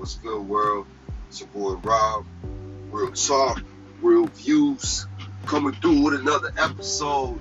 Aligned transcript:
What's 0.00 0.14
good, 0.14 0.40
world? 0.40 0.86
It's 1.28 1.40
your 1.40 1.50
boy 1.50 1.74
Rob. 1.74 2.24
Real 2.90 3.12
talk, 3.12 3.62
real 4.00 4.28
views. 4.28 5.06
Coming 5.44 5.74
through 5.74 6.00
with 6.00 6.14
another 6.14 6.50
episode. 6.56 7.38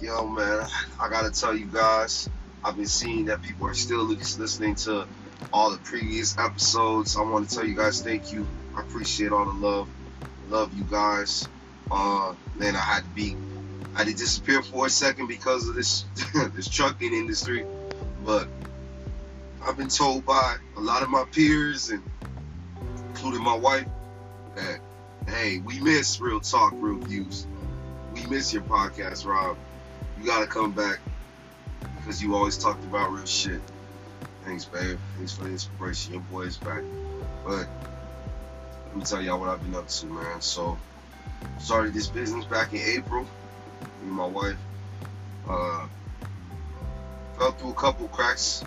Yo, 0.00 0.28
man, 0.28 0.64
I 1.00 1.08
gotta 1.10 1.32
tell 1.32 1.56
you 1.56 1.66
guys, 1.66 2.30
I've 2.62 2.76
been 2.76 2.86
seeing 2.86 3.24
that 3.24 3.42
people 3.42 3.66
are 3.66 3.74
still 3.74 4.04
listening 4.04 4.76
to 4.86 5.08
all 5.52 5.72
the 5.72 5.78
previous 5.78 6.38
episodes. 6.38 7.16
I 7.16 7.22
want 7.22 7.48
to 7.48 7.56
tell 7.56 7.66
you 7.66 7.74
guys 7.74 8.02
thank 8.02 8.32
you. 8.32 8.46
I 8.76 8.82
appreciate 8.82 9.32
all 9.32 9.46
the 9.46 9.58
love. 9.58 9.88
Love 10.48 10.72
you 10.74 10.84
guys. 10.84 11.48
Uh, 11.90 12.34
man, 12.54 12.76
I 12.76 12.78
had 12.78 13.02
to 13.02 13.10
be, 13.16 13.36
I 13.96 13.98
had 13.98 14.06
to 14.06 14.14
disappear 14.14 14.62
for 14.62 14.86
a 14.86 14.90
second 14.90 15.26
because 15.26 15.68
of 15.68 15.74
this 15.74 16.04
this 16.54 16.68
trucking 16.68 17.12
industry, 17.12 17.66
but 18.24 18.46
I've 19.66 19.76
been 19.76 19.88
told 19.88 20.24
by 20.24 20.56
a 20.76 20.80
lot 20.80 21.02
of 21.02 21.10
my 21.10 21.24
peers 21.24 21.90
and 21.90 22.02
including 23.08 23.42
my 23.42 23.56
wife 23.56 23.86
that 24.54 24.80
hey, 25.26 25.58
we 25.58 25.80
miss 25.80 26.20
real 26.20 26.40
talk, 26.40 26.72
real 26.76 26.98
views. 26.98 27.46
We 28.14 28.24
miss 28.26 28.52
your 28.52 28.62
podcast, 28.62 29.26
Rob. 29.26 29.56
You 30.18 30.26
gotta 30.26 30.46
come 30.46 30.72
back 30.72 31.00
because 31.96 32.22
you 32.22 32.34
always 32.34 32.56
talked 32.56 32.82
about 32.84 33.10
real 33.10 33.26
shit. 33.26 33.60
Thanks, 34.44 34.64
babe. 34.64 34.98
Thanks 35.16 35.32
for 35.32 35.44
the 35.44 35.50
inspiration. 35.50 36.14
Your 36.14 36.22
boy 36.22 36.42
is 36.42 36.56
back. 36.56 36.82
But 37.44 37.68
let 38.86 38.96
me 38.96 39.02
tell 39.02 39.20
y'all 39.20 39.38
what 39.38 39.50
I've 39.50 39.62
been 39.62 39.74
up 39.74 39.88
to, 39.88 40.06
man. 40.06 40.40
So 40.40 40.78
started 41.58 41.92
this 41.92 42.06
business 42.06 42.44
back 42.46 42.72
in 42.72 42.80
April. 42.80 43.24
Me 43.24 43.28
and 44.04 44.12
my 44.12 44.26
wife. 44.26 44.56
Uh, 45.48 45.86
fell 47.38 47.52
through 47.52 47.70
a 47.70 47.74
couple 47.74 48.08
cracks 48.08 48.64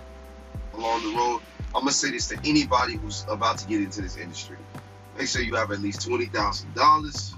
along 0.74 1.04
the 1.04 1.18
road. 1.18 1.42
I'm 1.74 1.82
gonna 1.82 1.92
say 1.92 2.12
this 2.12 2.28
to 2.28 2.38
anybody 2.44 2.96
who's 2.96 3.26
about 3.30 3.60
to 3.60 3.68
get 3.68 3.82
into 3.82 4.02
this 4.02 4.18
industry. 4.18 4.58
Make 5.18 5.28
sure 5.28 5.42
you 5.42 5.56
have 5.56 5.72
at 5.72 5.80
least 5.80 6.08
twenty 6.08 6.26
thousand 6.26 6.74
dollars 6.74 7.34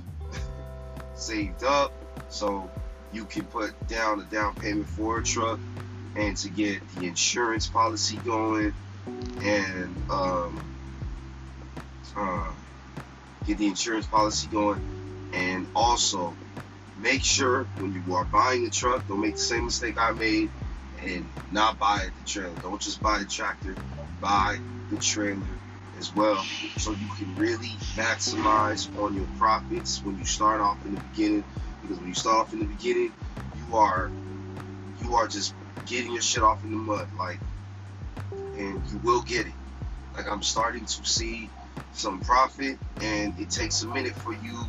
saved 1.16 1.64
up 1.64 1.94
so 2.30 2.70
you 3.12 3.26
can 3.26 3.46
put 3.46 3.88
down 3.88 4.20
a 4.20 4.24
down 4.24 4.56
payment 4.56 4.90
for 4.90 5.20
a 5.20 5.24
truck 5.24 5.60
and 6.16 6.36
to 6.38 6.50
get 6.50 6.88
the 6.90 7.08
insurance 7.08 7.68
policy 7.68 8.18
going 8.18 8.74
and 9.44 10.12
um, 10.12 10.76
uh, 12.16 12.52
get 13.46 13.58
the 13.58 13.68
insurance 13.68 14.08
policy 14.08 14.48
going 14.48 15.32
and 15.34 15.68
also 15.76 16.36
make 17.00 17.24
sure 17.24 17.64
when 17.78 17.94
you 17.94 18.16
are 18.16 18.26
buying 18.26 18.66
a 18.66 18.70
truck 18.70 19.08
don't 19.08 19.22
make 19.22 19.34
the 19.34 19.42
same 19.42 19.66
mistake 19.66 19.96
I 19.98 20.12
made 20.12 20.50
and 21.04 21.26
not 21.52 21.78
buy 21.78 22.08
the 22.20 22.26
trailer. 22.30 22.56
Don't 22.62 22.82
just 22.82 23.02
buy 23.02 23.20
the 23.20 23.26
tractor, 23.26 23.76
buy 24.22 24.58
the 24.90 24.98
trailer 24.98 25.42
as 26.00 26.14
well. 26.14 26.44
So 26.78 26.92
you 26.92 27.08
can 27.18 27.36
really 27.36 27.72
maximize 27.96 28.90
on 29.00 29.16
your 29.16 29.28
profits 29.38 30.02
when 30.04 30.18
you 30.18 30.26
start 30.26 30.62
off 30.62 30.84
in 30.86 30.96
the 30.96 31.02
beginning. 31.12 31.44
Because 31.82 32.00
when 32.00 32.10
you 32.10 32.16
start 32.16 32.38
off 32.38 32.54
in 32.54 32.60
the 32.60 32.66
beginning, 32.66 33.14
you 33.56 33.76
are 33.76 34.12
you 35.04 35.16
are 35.16 35.28
just 35.28 35.54
getting 35.86 36.14
your 36.14 36.22
shit 36.22 36.44
off 36.44 36.64
in 36.64 36.72
the 36.72 36.78
mud, 36.78 37.08
like 37.18 37.40
and 38.32 38.82
you 38.92 38.98
will 39.04 39.22
get 39.22 39.46
it. 39.46 39.54
Like 40.16 40.30
I'm 40.30 40.44
starting 40.44 40.86
to 40.86 41.06
see 41.06 41.50
some 41.94 42.22
profit 42.22 42.78
and 43.02 43.40
it 43.40 43.50
takes 43.50 43.84
a 43.84 43.88
minute 43.88 44.14
for 44.14 44.34
you 44.34 44.66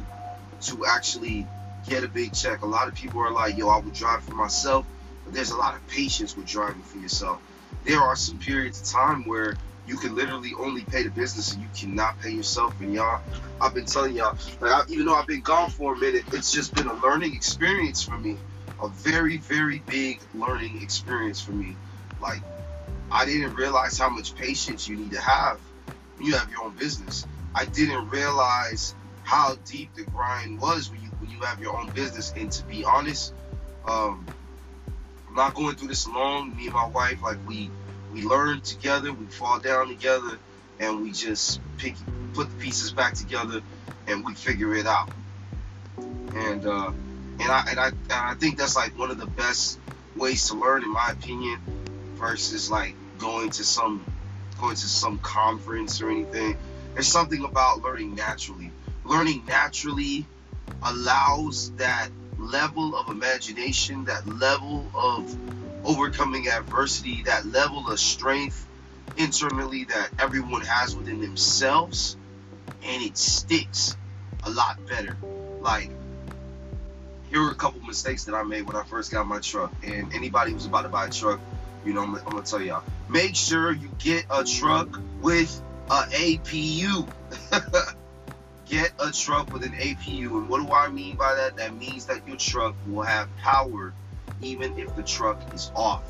to 0.63 0.87
actually 0.87 1.47
get 1.89 2.05
a 2.05 2.09
big 2.09 2.33
check. 2.33 2.63
A 2.63 2.67
lot 2.67 2.89
of 2.89 2.95
people 2.95 3.21
are 3.21 3.31
like, 3.31 3.57
yo, 3.57 3.69
I 3.69 3.79
would 3.79 3.95
drive 3.95 4.23
for 4.25 4.35
myself 4.35 4.87
there's 5.33 5.51
a 5.51 5.57
lot 5.57 5.75
of 5.75 5.87
patience 5.89 6.37
with 6.37 6.47
driving 6.47 6.83
for 6.83 6.99
yourself. 6.99 7.41
There 7.85 8.01
are 8.01 8.17
some 8.17 8.39
periods 8.39 8.81
of 8.81 8.87
time 8.87 9.25
where 9.25 9.55
you 9.87 9.97
can 9.97 10.15
literally 10.15 10.53
only 10.59 10.83
pay 10.83 11.03
the 11.03 11.11
business 11.11 11.53
and 11.53 11.63
you 11.63 11.69
cannot 11.77 12.19
pay 12.21 12.31
yourself. 12.31 12.81
And 12.81 12.95
y'all, 12.95 13.21
I've 13.61 13.75
been 13.75 13.85
telling 13.85 14.17
y'all, 14.17 14.37
like 14.61 14.73
I, 14.73 14.83
even 14.89 15.07
though 15.07 15.15
I've 15.15 15.27
been 15.27 15.43
gone 15.43 15.71
for 15.71 15.95
a 15.95 15.99
minute, 15.99 16.25
it's 16.33 16.53
just 16.53 16.75
been 16.75 16.87
a 16.87 16.95
learning 16.95 17.35
experience 17.35 18.03
for 18.03 18.17
me. 18.17 18.37
A 18.83 18.89
very, 18.89 19.39
very 19.39 19.83
big 19.89 20.21
learning 20.35 20.83
experience 20.83 21.41
for 21.41 21.53
me. 21.53 21.77
Like 22.21 22.43
I 23.11 23.25
didn't 23.27 23.55
realize 23.55 23.99
how 23.99 24.09
much 24.09 24.35
patience 24.35 24.89
you 24.89 24.97
need 24.97 25.13
to 25.13 25.21
have 25.21 25.61
when 26.17 26.27
you 26.27 26.35
have 26.35 26.51
your 26.51 26.65
own 26.65 26.75
business. 26.77 27.27
I 27.55 27.67
didn't 27.67 28.09
realize 28.09 28.95
how 29.23 29.57
deep 29.65 29.95
the 29.95 30.05
grind 30.05 30.61
was 30.61 30.91
when 30.91 31.01
you 31.03 31.09
when 31.19 31.31
you 31.31 31.41
have 31.41 31.61
your 31.61 31.79
own 31.79 31.91
business. 31.91 32.33
And 32.37 32.51
to 32.51 32.65
be 32.65 32.85
honest, 32.85 33.35
um, 33.87 34.27
I'm 35.35 35.39
not 35.39 35.55
going 35.55 35.75
through 35.75 35.89
this 35.89 36.07
alone. 36.07 36.57
Me 36.57 36.67
and 36.67 36.75
my 36.75 36.87
wife, 36.87 37.21
like 37.21 37.39
we 37.49 37.69
we 38.13 38.23
learn 38.23 38.61
together, 38.61 39.13
we 39.13 39.27
fall 39.27 39.59
down 39.59 39.89
together, 39.89 40.39
and 40.79 41.03
we 41.03 41.11
just 41.11 41.61
pick 41.77 41.97
put 42.35 42.49
the 42.51 42.57
pieces 42.63 42.93
back 42.93 43.15
together, 43.15 43.61
and 44.07 44.25
we 44.25 44.35
figure 44.35 44.77
it 44.77 44.87
out. 44.87 45.11
And 45.99 46.65
uh, 46.65 46.93
and 47.41 47.51
I 47.51 47.65
and 47.69 47.81
I 47.81 47.89
and 47.89 48.13
I 48.13 48.35
think 48.35 48.59
that's 48.59 48.77
like 48.77 48.97
one 48.97 49.11
of 49.11 49.19
the 49.19 49.27
best 49.27 49.81
ways 50.15 50.47
to 50.51 50.55
learn, 50.55 50.85
in 50.85 50.93
my 50.93 51.09
opinion, 51.11 51.59
versus 52.15 52.71
like 52.71 52.95
going 53.19 53.51
to 53.51 53.65
some 53.65 54.05
going 54.61 54.77
to 54.77 54.87
some 54.87 55.19
conference 55.19 56.01
or 56.01 56.11
anything. 56.11 56.57
There's 56.93 57.09
something 57.09 57.43
about 57.43 57.83
learning 57.83 58.15
naturally. 58.15 58.71
Learning 59.05 59.43
naturally 59.49 60.27
allows 60.81 61.73
that 61.73 62.09
level 62.45 62.97
of 62.97 63.09
imagination, 63.09 64.05
that 64.05 64.27
level 64.27 64.91
of 64.95 65.37
overcoming 65.85 66.49
adversity, 66.49 67.23
that 67.25 67.47
level 67.47 67.91
of 67.91 67.99
strength 67.99 68.67
internally 69.17 69.85
that 69.85 70.11
everyone 70.19 70.63
has 70.63 70.97
within 70.97 71.21
themselves, 71.21 72.17
and 72.85 73.03
it 73.03 73.17
sticks 73.17 73.97
a 74.45 74.51
lot 74.51 74.79
better. 74.89 75.17
Like, 75.61 75.91
here 77.29 77.43
are 77.43 77.51
a 77.51 77.55
couple 77.55 77.81
mistakes 77.81 78.25
that 78.25 78.35
I 78.35 78.43
made 78.43 78.63
when 78.63 78.77
I 78.77 78.85
first 78.85 79.11
got 79.11 79.27
my 79.27 79.41
truck, 79.41 79.73
and 79.83 80.13
anybody 80.15 80.53
who's 80.53 80.67
about 80.67 80.83
to 80.83 80.89
buy 80.89 81.07
a 81.07 81.11
truck, 81.11 81.41
you 81.85 81.93
know, 81.93 82.03
I'm, 82.03 82.15
I'm 82.17 82.25
gonna 82.25 82.43
tell 82.43 82.61
y'all, 82.61 82.83
make 83.09 83.35
sure 83.37 83.73
you 83.73 83.89
get 83.99 84.27
a 84.31 84.45
truck 84.45 85.01
with 85.21 85.63
a 85.91 86.03
APU. 86.03 87.09
get 88.75 88.93
a 88.99 89.13
truck 89.13 89.53
with 89.53 89.65
an 89.65 89.73
APU. 89.73 90.31
And 90.31 90.49
what 90.49 90.67
do 90.67 90.73
I 90.73 90.89
mean 90.89 91.15
by 91.17 91.35
that? 91.35 91.57
That 91.57 91.77
means 91.77 92.07
that 92.07 92.27
your 92.27 92.37
truck 92.37 92.75
will 92.89 93.03
have 93.03 93.29
power 93.37 93.93
even 94.43 94.77
if 94.77 94.95
the 94.97 95.03
truck 95.05 95.41
is 95.55 95.71
off. 95.77 96.03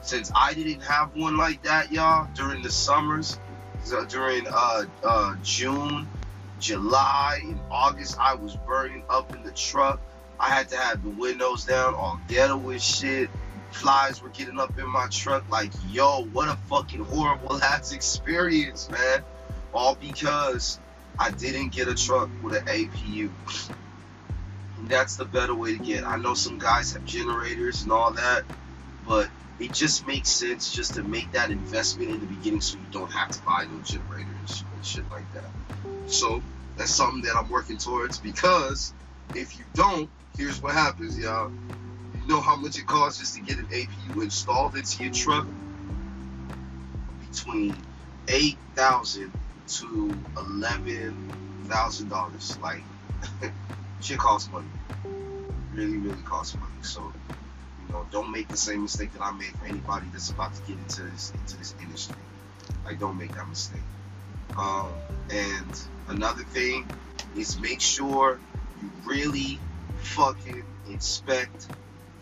Since 0.00 0.32
I 0.34 0.54
didn't 0.54 0.80
have 0.82 1.14
one 1.14 1.36
like 1.36 1.62
that, 1.64 1.92
y'all, 1.92 2.28
during 2.34 2.62
the 2.62 2.70
summers, 2.70 3.38
during 4.08 4.46
uh, 4.48 4.84
uh, 5.04 5.36
June, 5.42 6.08
July, 6.60 7.40
and 7.42 7.60
August, 7.70 8.16
I 8.18 8.34
was 8.34 8.56
burning 8.56 9.02
up 9.10 9.34
in 9.34 9.42
the 9.42 9.50
truck. 9.50 10.00
I 10.40 10.48
had 10.48 10.68
to 10.70 10.76
have 10.78 11.02
the 11.02 11.10
windows 11.10 11.66
down, 11.66 11.94
all 11.94 12.18
ghetto 12.26 12.70
and 12.70 12.80
shit. 12.80 13.28
Flies 13.70 14.22
were 14.22 14.30
getting 14.30 14.58
up 14.58 14.78
in 14.78 14.88
my 14.88 15.08
truck. 15.10 15.48
Like, 15.50 15.72
yo, 15.90 16.24
what 16.32 16.48
a 16.48 16.56
fucking 16.68 17.04
horrible 17.04 17.56
ass 17.62 17.92
experience, 17.92 18.88
man. 18.88 19.22
All 19.74 19.94
because 19.94 20.78
I 21.18 21.30
didn't 21.30 21.72
get 21.72 21.88
a 21.88 21.94
truck 21.94 22.30
with 22.42 22.56
an 22.56 22.64
APU. 22.66 23.30
And 24.78 24.88
that's 24.88 25.16
the 25.16 25.24
better 25.24 25.54
way 25.54 25.72
to 25.72 25.78
get. 25.78 26.04
I 26.04 26.16
know 26.16 26.34
some 26.34 26.58
guys 26.58 26.92
have 26.92 27.04
generators 27.04 27.82
and 27.82 27.92
all 27.92 28.12
that, 28.12 28.44
but 29.06 29.28
it 29.58 29.72
just 29.72 30.06
makes 30.06 30.28
sense 30.28 30.70
just 30.70 30.94
to 30.94 31.02
make 31.02 31.32
that 31.32 31.50
investment 31.50 32.10
in 32.10 32.20
the 32.20 32.26
beginning 32.26 32.60
so 32.60 32.76
you 32.76 32.84
don't 32.90 33.10
have 33.12 33.30
to 33.30 33.42
buy 33.42 33.64
no 33.70 33.80
generators 33.82 34.64
and 34.74 34.84
shit 34.84 35.10
like 35.10 35.24
that. 35.32 36.10
So 36.10 36.42
that's 36.76 36.90
something 36.90 37.22
that 37.22 37.36
I'm 37.36 37.48
working 37.48 37.78
towards 37.78 38.18
because 38.18 38.92
if 39.34 39.58
you 39.58 39.64
don't, 39.74 40.10
here's 40.36 40.60
what 40.60 40.74
happens, 40.74 41.18
y'all. 41.18 41.50
You 41.50 42.26
know 42.28 42.40
how 42.40 42.56
much 42.56 42.78
it 42.78 42.86
costs 42.86 43.18
just 43.18 43.34
to 43.36 43.40
get 43.40 43.58
an 43.58 43.66
APU 43.66 44.22
installed 44.22 44.76
into 44.76 45.04
your 45.04 45.12
truck? 45.12 45.46
Between 47.30 47.82
eight 48.28 48.58
thousand 48.74 49.32
to 49.66 50.16
eleven 50.36 51.64
thousand 51.68 52.08
dollars. 52.08 52.58
Like 52.62 52.82
shit 54.00 54.18
costs 54.18 54.50
money. 54.50 54.66
Really, 55.74 55.98
really 55.98 56.22
costs 56.22 56.54
money. 56.54 56.82
So, 56.82 57.00
you 57.00 57.92
know, 57.92 58.06
don't 58.10 58.32
make 58.32 58.48
the 58.48 58.56
same 58.56 58.82
mistake 58.82 59.12
that 59.12 59.22
I 59.22 59.32
made 59.32 59.48
for 59.48 59.66
anybody 59.66 60.06
that's 60.12 60.30
about 60.30 60.54
to 60.54 60.62
get 60.62 60.78
into 60.78 61.02
this 61.02 61.32
into 61.32 61.56
this 61.56 61.74
industry. 61.82 62.16
Like 62.84 62.98
don't 62.98 63.18
make 63.18 63.34
that 63.34 63.48
mistake. 63.48 63.80
Um, 64.56 64.88
and 65.30 65.80
another 66.08 66.42
thing 66.44 66.86
is 67.36 67.58
make 67.58 67.80
sure 67.80 68.38
you 68.80 68.90
really 69.04 69.58
fucking 69.98 70.64
inspect 70.88 71.66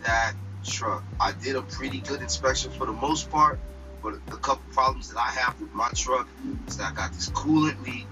that 0.03 0.35
truck. 0.65 1.05
I 1.21 1.33
did 1.33 1.57
a 1.57 1.63
pretty 1.63 2.01
good 2.01 2.23
inspection 2.23 2.71
for 2.73 2.87
the 2.87 2.93
most 2.93 3.31
part. 3.31 3.59
But 4.05 4.17
a 4.31 4.37
couple 4.37 4.63
problems 4.73 5.09
that 5.09 5.19
I 5.19 5.31
have 5.31 5.59
with 5.59 5.73
my 5.73 5.89
truck 5.95 6.29
is 6.69 6.77
that 6.77 6.93
I 6.93 6.95
got 6.95 7.15
this 7.15 7.31
coolant 7.31 7.83
leak. 7.87 8.07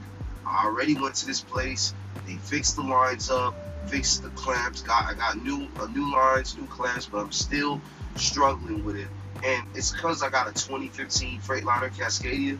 I 0.46 0.64
already 0.64 0.94
went 0.94 1.16
to 1.16 1.26
this 1.26 1.42
place. 1.42 1.92
They 2.26 2.32
fixed 2.32 2.76
the 2.76 2.82
lines 2.82 3.30
up, 3.30 3.54
fixed 3.86 4.22
the 4.22 4.30
clamps. 4.30 4.80
Got 4.80 5.04
I 5.04 5.12
got 5.12 5.44
new 5.44 5.68
uh, 5.78 5.86
new 5.88 6.10
lines, 6.10 6.56
new 6.56 6.66
clamps, 6.66 7.04
but 7.04 7.18
I'm 7.18 7.30
still 7.30 7.78
struggling 8.16 8.86
with 8.86 8.96
it. 8.96 9.08
And 9.44 9.66
it's 9.74 9.92
because 9.92 10.22
I 10.22 10.30
got 10.30 10.48
a 10.48 10.52
2015 10.52 11.40
Freightliner 11.40 11.94
Cascadia, 11.94 12.58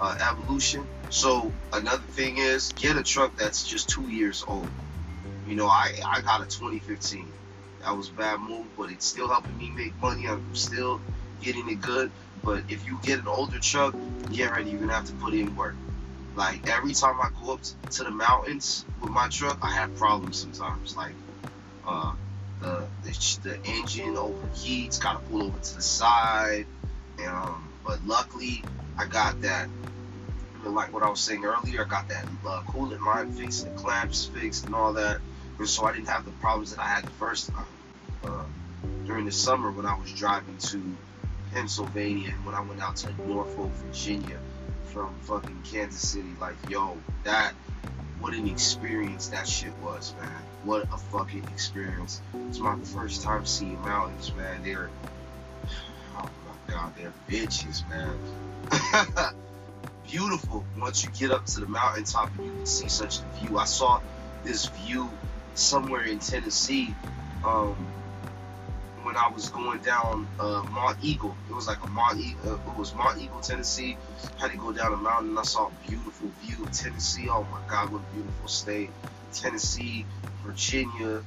uh, 0.00 0.16
evolution. 0.30 0.86
So 1.10 1.52
another 1.74 2.02
thing 2.02 2.38
is 2.38 2.72
get 2.72 2.96
a 2.96 3.02
truck 3.02 3.36
that's 3.36 3.68
just 3.68 3.90
two 3.90 4.08
years 4.08 4.42
old. 4.48 4.68
You 5.46 5.54
know, 5.54 5.66
I 5.66 5.92
I 6.06 6.22
got 6.22 6.40
a 6.40 6.46
2015. 6.46 7.26
That 7.82 7.94
was 7.94 8.08
a 8.08 8.12
bad 8.12 8.40
move, 8.40 8.66
but 8.78 8.90
it's 8.90 9.04
still 9.04 9.28
helping 9.28 9.58
me 9.58 9.70
make 9.70 10.00
money. 10.00 10.26
I'm 10.26 10.54
still 10.54 10.98
getting 11.42 11.68
it 11.68 11.82
good. 11.82 12.10
But 12.44 12.64
if 12.68 12.86
you 12.86 12.98
get 13.02 13.20
an 13.20 13.28
older 13.28 13.58
truck, 13.58 13.94
get 14.32 14.50
ready. 14.50 14.70
You're 14.70 14.80
gonna 14.80 14.94
have 14.94 15.06
to 15.06 15.14
put 15.14 15.34
in 15.34 15.54
work. 15.56 15.74
Like 16.36 16.68
every 16.68 16.94
time 16.94 17.20
I 17.20 17.30
go 17.42 17.54
up 17.54 17.60
to 17.90 18.04
the 18.04 18.10
mountains 18.10 18.84
with 19.00 19.10
my 19.10 19.28
truck, 19.28 19.58
I 19.62 19.72
have 19.72 19.94
problems 19.96 20.38
sometimes. 20.38 20.96
Like 20.96 21.14
uh, 21.86 22.12
the, 22.60 22.86
the 23.02 23.38
the 23.42 23.56
engine 23.64 24.14
overheats, 24.14 25.00
gotta 25.00 25.18
pull 25.18 25.42
over 25.42 25.58
to 25.58 25.74
the 25.76 25.82
side. 25.82 26.66
Um, 27.26 27.68
but 27.84 28.04
luckily, 28.06 28.62
I 28.96 29.06
got 29.06 29.40
that. 29.42 29.68
Like 30.64 30.92
what 30.92 31.02
I 31.02 31.08
was 31.08 31.20
saying 31.20 31.44
earlier, 31.44 31.84
I 31.84 31.88
got 31.88 32.08
that 32.08 32.24
uh, 32.46 32.62
coolant 32.68 33.04
line 33.04 33.32
fixed, 33.32 33.64
the 33.64 33.70
clamps 33.70 34.26
fixed, 34.26 34.66
and 34.66 34.74
all 34.74 34.92
that. 34.94 35.20
And 35.58 35.68
so 35.68 35.84
I 35.84 35.92
didn't 35.92 36.08
have 36.08 36.24
the 36.24 36.30
problems 36.32 36.74
that 36.74 36.80
I 36.80 36.86
had 36.86 37.04
the 37.04 37.10
first 37.12 37.50
time. 37.50 37.66
Uh, 38.24 38.44
during 39.06 39.24
the 39.24 39.32
summer 39.32 39.70
when 39.70 39.86
I 39.86 39.98
was 39.98 40.12
driving 40.12 40.56
to 40.58 40.96
Pennsylvania 41.52 42.30
and 42.30 42.44
when 42.44 42.54
I 42.54 42.60
went 42.60 42.80
out 42.80 42.96
to 42.96 43.12
Norfolk, 43.26 43.70
Virginia 43.72 44.38
from 44.84 45.14
fucking 45.22 45.62
Kansas 45.64 46.08
City. 46.08 46.34
Like, 46.40 46.56
yo, 46.68 46.96
that, 47.24 47.52
what 48.18 48.34
an 48.34 48.48
experience 48.48 49.28
that 49.28 49.46
shit 49.46 49.72
was, 49.82 50.14
man. 50.20 50.42
What 50.64 50.84
a 50.92 50.98
fucking 50.98 51.44
experience. 51.52 52.20
It's 52.48 52.58
my 52.58 52.76
first 52.80 53.22
time 53.22 53.46
seeing 53.46 53.80
mountains, 53.82 54.32
man. 54.34 54.62
They're, 54.62 54.90
oh 56.16 56.28
my 56.46 56.74
god, 56.74 56.94
they're 56.96 57.12
bitches, 57.28 57.88
man. 57.88 58.18
Beautiful 60.10 60.64
once 60.78 61.04
you 61.04 61.10
get 61.10 61.30
up 61.30 61.46
to 61.46 61.60
the 61.60 61.66
mountaintop 61.66 62.30
and 62.36 62.46
you 62.46 62.52
can 62.52 62.66
see 62.66 62.88
such 62.88 63.20
a 63.20 63.38
view. 63.38 63.58
I 63.58 63.64
saw 63.64 64.00
this 64.44 64.66
view 64.66 65.08
somewhere 65.54 66.02
in 66.02 66.18
Tennessee. 66.18 66.94
Um, 67.44 67.76
when 69.02 69.16
I 69.16 69.28
was 69.28 69.48
going 69.48 69.80
down 69.80 70.28
uh, 70.38 70.62
Monteagle. 70.62 71.34
It 71.48 71.54
was 71.54 71.66
like 71.66 71.82
a 71.82 71.86
Mont 71.88 72.20
uh, 72.44 72.54
it 72.54 72.76
was 72.76 72.92
Monteagle, 72.92 73.46
Tennessee. 73.46 73.96
I 74.38 74.42
had 74.42 74.52
to 74.52 74.58
go 74.58 74.72
down 74.72 74.92
a 74.92 74.96
mountain 74.96 75.36
I 75.38 75.42
saw 75.42 75.68
a 75.68 75.88
beautiful 75.88 76.28
view 76.40 76.64
of 76.64 76.72
Tennessee. 76.72 77.28
Oh 77.28 77.46
my 77.50 77.60
God, 77.68 77.92
what 77.92 78.02
a 78.02 78.14
beautiful 78.14 78.48
state. 78.48 78.90
Tennessee, 79.32 80.06
Virginia, 80.44 81.22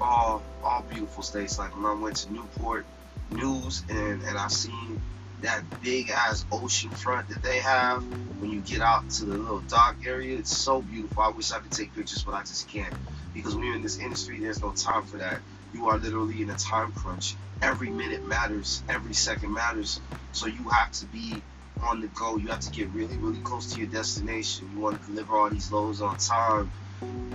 all 0.00 0.42
all 0.62 0.84
beautiful 0.90 1.22
states. 1.22 1.58
Like 1.58 1.74
when 1.76 1.84
I 1.86 1.94
went 1.94 2.16
to 2.16 2.32
Newport 2.32 2.86
News 3.30 3.82
and, 3.88 4.22
and 4.22 4.38
I 4.38 4.48
seen 4.48 5.00
that 5.42 5.62
big 5.82 6.10
ass 6.10 6.44
ocean 6.50 6.90
front 6.90 7.28
that 7.28 7.42
they 7.42 7.58
have 7.58 8.02
when 8.40 8.50
you 8.50 8.60
get 8.60 8.80
out 8.80 9.08
to 9.10 9.24
the 9.24 9.34
little 9.34 9.60
dock 9.60 9.96
area. 10.06 10.38
It's 10.38 10.56
so 10.56 10.82
beautiful. 10.82 11.22
I 11.22 11.28
wish 11.28 11.52
I 11.52 11.58
could 11.58 11.72
take 11.72 11.94
pictures, 11.94 12.22
but 12.22 12.34
I 12.34 12.40
just 12.40 12.68
can't. 12.68 12.92
Because 13.34 13.54
when 13.54 13.66
you're 13.66 13.76
in 13.76 13.82
this 13.82 13.98
industry, 13.98 14.40
there's 14.40 14.60
no 14.60 14.72
time 14.72 15.04
for 15.04 15.18
that 15.18 15.40
you 15.72 15.88
are 15.88 15.98
literally 15.98 16.42
in 16.42 16.50
a 16.50 16.56
time 16.56 16.92
crunch. 16.92 17.36
Every 17.60 17.90
minute 17.90 18.26
matters, 18.26 18.82
every 18.88 19.14
second 19.14 19.52
matters. 19.52 20.00
So 20.32 20.46
you 20.46 20.68
have 20.68 20.92
to 20.92 21.06
be 21.06 21.42
on 21.82 22.00
the 22.00 22.08
go. 22.08 22.36
You 22.36 22.48
have 22.48 22.60
to 22.60 22.70
get 22.70 22.88
really, 22.90 23.16
really 23.16 23.40
close 23.40 23.72
to 23.74 23.80
your 23.80 23.88
destination. 23.88 24.70
You 24.74 24.80
want 24.80 25.00
to 25.00 25.06
deliver 25.08 25.36
all 25.36 25.50
these 25.50 25.70
loads 25.72 26.00
on 26.00 26.16
time. 26.16 26.70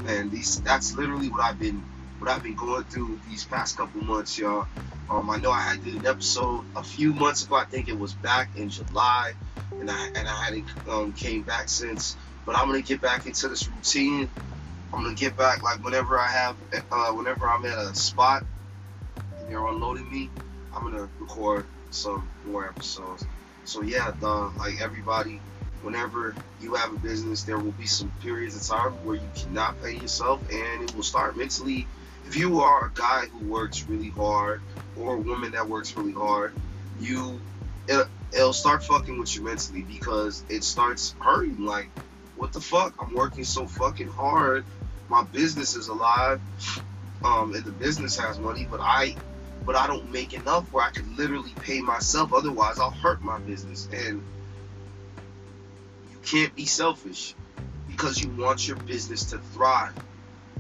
And 0.08 0.32
these 0.32 0.62
that's 0.62 0.96
literally 0.96 1.30
what 1.30 1.42
I've 1.42 1.60
been 1.60 1.84
what 2.20 2.30
I've 2.30 2.44
been 2.44 2.56
going 2.56 2.84
through 2.86 3.20
these 3.30 3.44
past 3.46 3.78
couple 3.78 4.02
months, 4.02 4.38
y'all. 4.38 4.68
Um, 5.10 5.30
I 5.30 5.38
know 5.38 5.52
I 5.52 5.62
had 5.62 5.84
did 5.84 5.96
an 5.96 6.06
episode 6.06 6.64
a 6.76 6.84
few 6.84 7.14
months 7.14 7.46
ago. 7.46 7.56
I 7.56 7.66
think 7.66 7.90
it 7.90 7.98
was 7.98 8.14
back 8.14 8.50
in 8.56 8.70
July, 8.70 9.34
and 9.72 9.90
I 9.90 10.08
and 10.08 10.28
I 10.28 10.44
hadn't 10.44 10.66
um, 10.90 11.14
came 11.14 11.44
back 11.44 11.70
since. 11.70 12.16
But 12.46 12.58
I'm 12.58 12.68
gonna 12.68 12.82
get 12.82 13.02
back 13.02 13.26
into 13.26 13.48
this 13.48 13.68
routine. 13.68 14.30
I'm 14.94 15.02
gonna 15.02 15.16
get 15.16 15.36
back 15.36 15.64
like 15.64 15.84
whenever 15.84 16.20
I 16.20 16.28
have, 16.28 16.56
uh, 16.92 17.12
whenever 17.14 17.48
I'm 17.48 17.66
at 17.66 17.78
a 17.78 17.96
spot 17.96 18.46
and 19.40 19.50
they're 19.50 19.66
unloading 19.66 20.10
me, 20.12 20.30
I'm 20.74 20.84
gonna 20.84 21.10
record 21.20 21.66
some 21.90 22.30
more 22.46 22.68
episodes. 22.68 23.26
So 23.66 23.82
yeah, 23.82 24.14
like 24.22 24.82
everybody, 24.82 25.42
whenever 25.82 26.36
you 26.62 26.76
have 26.76 26.94
a 26.94 27.00
business, 27.00 27.42
there 27.42 27.58
will 27.58 27.72
be 27.72 27.88
some 27.88 28.12
periods 28.22 28.56
of 28.56 28.62
time 28.62 28.92
where 29.04 29.16
you 29.16 29.30
cannot 29.36 29.82
pay 29.82 29.96
yourself, 29.96 30.42
and 30.52 30.84
it 30.84 30.96
will 30.96 31.04
start 31.04 31.36
mentally. 31.38 31.88
If 32.28 32.38
you 32.38 32.62
are 32.62 32.86
a 32.86 32.92
guy 32.94 33.26
who 33.26 33.48
works 33.48 33.84
really 33.90 34.10
hard 34.10 34.62
or 34.96 35.16
a 35.16 35.20
woman 35.20 35.54
that 35.54 35.68
works 35.68 35.98
really 35.98 36.14
hard, 36.14 36.54
you 37.00 37.42
it, 37.88 38.08
it'll 38.32 38.54
start 38.54 38.84
fucking 38.84 39.18
with 39.18 39.36
you 39.36 39.42
mentally 39.42 39.82
because 39.82 40.44
it 40.50 40.64
starts 40.64 41.16
hurting. 41.20 41.66
Like, 41.66 41.90
what 42.38 42.54
the 42.54 42.62
fuck? 42.62 42.94
I'm 43.02 43.16
working 43.16 43.44
so 43.44 43.66
fucking 43.66 44.10
hard 44.10 44.66
my 45.10 45.24
business 45.24 45.76
is 45.76 45.88
alive, 45.88 46.42
um, 47.24 47.54
and 47.54 47.64
the 47.64 47.72
business 47.72 48.18
has 48.18 48.40
money, 48.40 48.68
but 48.70 48.80
I, 48.82 49.16
but 49.66 49.76
I 49.76 49.88
don't 49.88 50.12
make 50.12 50.34
enough 50.34 50.72
where 50.72 50.86
I 50.86 50.92
can 50.92 51.16
literally 51.16 51.56
pay 51.62 51.82
myself. 51.82 52.34
Otherwise, 52.34 52.80
I'll 52.80 52.92
hurt 52.92 53.22
my 53.22 53.40
business, 53.40 53.88
and 53.92 54.22
you 56.12 56.18
can't 56.26 56.56
be 56.56 56.66
selfish 56.66 57.36
because 57.88 58.22
you 58.22 58.30
want 58.32 58.68
your 58.68 58.78
business 58.78 59.26
to 59.32 59.40
thrive. 59.40 59.94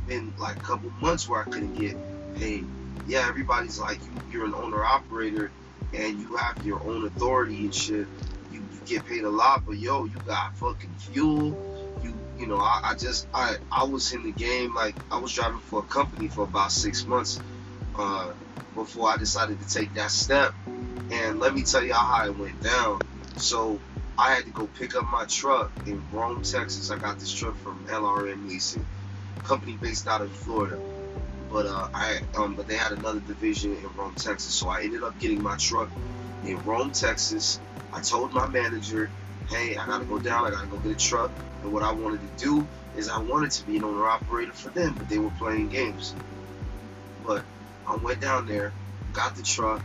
In 0.10 0.34
like 0.38 0.57
a 0.57 0.62
couple 0.62 0.90
months 1.01 1.30
where 1.30 1.42
I 1.42 1.45
couldn't 1.45 1.75
get 1.75 1.95
paid, 2.36 2.66
yeah, 3.07 3.25
everybody's 3.28 3.80
like 3.80 4.04
you, 4.04 4.12
you're 4.31 4.45
an 4.45 4.54
owner 4.54 4.84
operator 4.84 5.51
and 5.94 6.19
you 6.19 6.36
have 6.36 6.66
your 6.66 6.81
own 6.84 7.06
authority 7.06 7.66
and 7.66 7.74
shit. 7.74 8.07
You, 8.51 8.62
you 8.72 8.81
get 8.86 9.06
paid 9.06 9.24
a 9.24 9.30
lot, 9.30 9.66
but 9.66 9.78
yo, 9.78 10.06
you 10.06 10.19
got 10.25 10.57
fucking 10.57 10.95
fuel 10.95 11.72
you 12.44 12.50
know, 12.50 12.60
I, 12.60 12.81
I, 12.92 12.95
just 12.95 13.30
I 13.34 13.56
I 13.72 13.86
was 13.86 14.12
in 14.12 14.24
the 14.24 14.34
game 14.34 14.75
like 14.75 14.98
I 15.10 15.18
was 15.18 15.31
driving 15.31 15.62
for 15.62 15.80
a 15.80 15.84
company 15.84 16.28
for 16.28 16.44
about 16.44 16.74
six 16.74 17.06
months 17.06 17.42
uh, 17.98 18.34
before 18.75 19.10
I 19.10 19.16
decided 19.16 19.62
to 19.62 19.68
take 19.74 19.94
that 19.94 20.12
step. 20.12 20.54
And 20.66 21.40
let 21.40 21.56
me 21.56 21.63
tell 21.63 21.81
you 21.86 21.94
how 21.94 22.25
it 22.25 22.38
went 22.38 22.62
down. 22.62 23.34
So 23.38 23.80
I 24.18 24.34
had 24.34 24.44
to 24.44 24.51
go 24.51 24.68
pick 24.68 24.94
up 24.94 25.06
my 25.06 25.24
truck 25.24 25.72
in 25.86 26.06
Rome, 26.12 26.44
Texas. 26.44 26.92
I 26.92 26.98
got 26.98 27.18
this 27.18 27.34
truck 27.34 27.56
from 27.56 27.86
LRM 27.88 28.45
Leasing, 28.45 28.86
company 29.44 29.78
based 29.78 30.06
out 30.10 30.19
of 30.19 30.36
Florida. 30.36 30.81
But 31.50 31.66
uh, 31.68 31.88
I 31.94 32.19
um, 32.36 32.56
but 32.56 32.68
they 32.68 32.75
had 32.75 32.92
another 32.92 33.22
division 33.22 33.78
in 33.78 33.88
Rome, 33.95 34.16
Texas. 34.16 34.54
So 34.54 34.68
I 34.68 34.81
ended 34.81 35.02
up 35.02 35.18
getting 35.18 35.42
my 35.42 35.56
truck 35.56 35.92
in 36.44 36.62
Rome, 36.66 36.92
Texas. 36.92 37.62
I 37.94 38.02
told 38.02 38.33
my 38.33 38.47
manager, 38.47 39.14
hey, 39.54 39.78
I 39.78 39.86
gotta 39.86 40.06
go 40.06 40.19
down. 40.19 40.45
I 40.45 40.52
gotta 40.52 40.68
go 40.68 40.78
get 40.78 40.94
a 40.94 40.95
truck. 40.95 41.31
And 41.62 41.72
what 41.72 41.83
I 41.83 41.92
wanted 41.94 42.22
to 42.22 42.45
do 42.45 42.68
is 42.98 43.10
I 43.10 43.19
wanted 43.19 43.52
to 43.52 43.66
be 43.66 43.78
an 43.78 43.83
owner 43.83 44.07
operator 44.07 44.54
for 44.54 44.69
them, 44.69 44.95
but 44.98 45.10
they 45.10 45.19
were 45.19 45.31
playing 45.31 45.69
games. 45.69 46.16
But 47.26 47.45
I 47.88 47.95
went 47.95 48.19
down 48.19 48.48
there, 48.48 48.74
got 49.14 49.36
the 49.36 49.44
truck, 49.44 49.81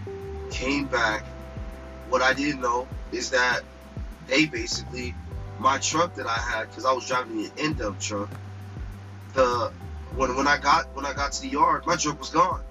came 0.51 0.87
back. 0.87 1.25
What 2.09 2.23
I 2.23 2.33
didn't 2.33 2.61
know 2.63 2.89
is 3.13 3.31
that 3.31 3.61
they 4.27 4.47
basically 4.47 5.15
my 5.59 5.79
truck 5.79 6.15
that 6.15 6.27
I 6.27 6.39
had 6.39 6.69
because 6.69 6.85
I 6.85 6.93
was 6.93 7.07
driving 7.07 7.45
an 7.45 7.51
end 7.59 7.79
dump 7.79 8.01
truck. 8.01 8.31
The 9.35 9.73
when 10.17 10.37
when 10.37 10.49
I 10.49 10.59
got 10.59 10.95
when 10.95 11.05
I 11.07 11.13
got 11.13 11.33
to 11.33 11.43
the 11.43 11.49
yard, 11.49 11.87
my 11.87 11.97
truck 11.97 12.19
was 12.19 12.31
gone. 12.31 12.63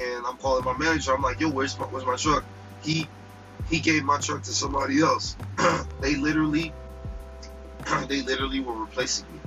And 0.00 0.26
I'm 0.26 0.36
calling 0.36 0.64
my 0.64 0.76
manager. 0.76 1.14
I'm 1.14 1.22
like, 1.22 1.40
"Yo, 1.40 1.48
where's 1.48 1.78
my 1.78 1.86
where's 1.86 2.04
my 2.04 2.16
truck?" 2.16 2.44
He 2.82 3.08
he 3.68 3.80
gave 3.80 4.04
my 4.04 4.18
truck 4.18 4.42
to 4.42 4.52
somebody 4.52 5.00
else. 5.00 5.36
they 6.00 6.16
literally 6.16 6.72
they 8.08 8.22
literally 8.22 8.60
were 8.60 8.74
replacing 8.74 9.26
me. 9.32 9.40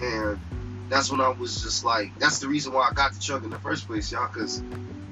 And 0.00 0.88
that's 0.88 1.10
when 1.10 1.20
I 1.20 1.28
was 1.28 1.62
just 1.62 1.84
like, 1.84 2.18
that's 2.18 2.38
the 2.38 2.48
reason 2.48 2.72
why 2.72 2.88
I 2.90 2.94
got 2.94 3.12
the 3.12 3.20
truck 3.20 3.44
in 3.44 3.50
the 3.50 3.58
first 3.58 3.86
place, 3.86 4.10
y'all, 4.10 4.28
because 4.32 4.60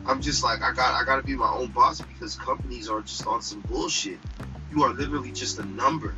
I'm 0.07 0.21
just 0.21 0.43
like, 0.45 0.63
I 0.63 0.73
got, 0.73 0.95
I 0.95 1.05
got 1.05 1.17
to 1.17 1.23
be 1.23 1.37
my 1.37 1.51
own 1.51 1.69
boss 1.69 2.01
because 2.01 2.37
companies 2.37 2.89
are 2.89 3.01
just 3.01 3.27
on 3.27 3.43
some 3.43 3.61
bullshit. 3.61 4.19
You 4.71 4.85
are 4.85 4.93
literally 4.93 5.33
just 5.33 5.59
a 5.59 5.65
number, 5.65 6.15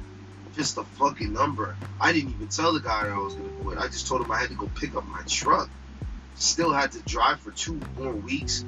just 0.54 0.78
a 0.78 0.84
fucking 0.84 1.32
number. 1.32 1.76
I 2.00 2.12
didn't 2.12 2.30
even 2.30 2.48
tell 2.48 2.72
the 2.72 2.80
guy 2.80 3.08
I 3.08 3.18
was 3.18 3.34
gonna 3.34 3.48
quit. 3.62 3.78
I 3.78 3.86
just 3.86 4.06
told 4.06 4.22
him 4.22 4.30
I 4.30 4.38
had 4.38 4.50
to 4.50 4.54
go 4.54 4.68
pick 4.74 4.94
up 4.94 5.06
my 5.06 5.22
truck. 5.26 5.68
Still 6.34 6.72
had 6.72 6.92
to 6.92 7.02
drive 7.02 7.40
for 7.40 7.50
two 7.50 7.80
more 7.96 8.12
weeks 8.12 8.64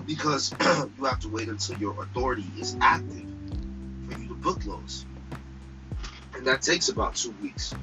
because 0.00 0.54
you 0.98 1.04
have 1.04 1.20
to 1.20 1.28
wait 1.28 1.48
until 1.48 1.76
your 1.78 2.02
authority 2.02 2.46
is 2.58 2.76
active 2.80 3.26
for 4.08 4.18
you 4.18 4.28
to 4.28 4.34
book 4.34 4.64
loads 4.66 5.04
and 6.38 6.46
that 6.46 6.62
takes 6.62 6.88
about 6.88 7.16
two 7.16 7.34
weeks, 7.42 7.74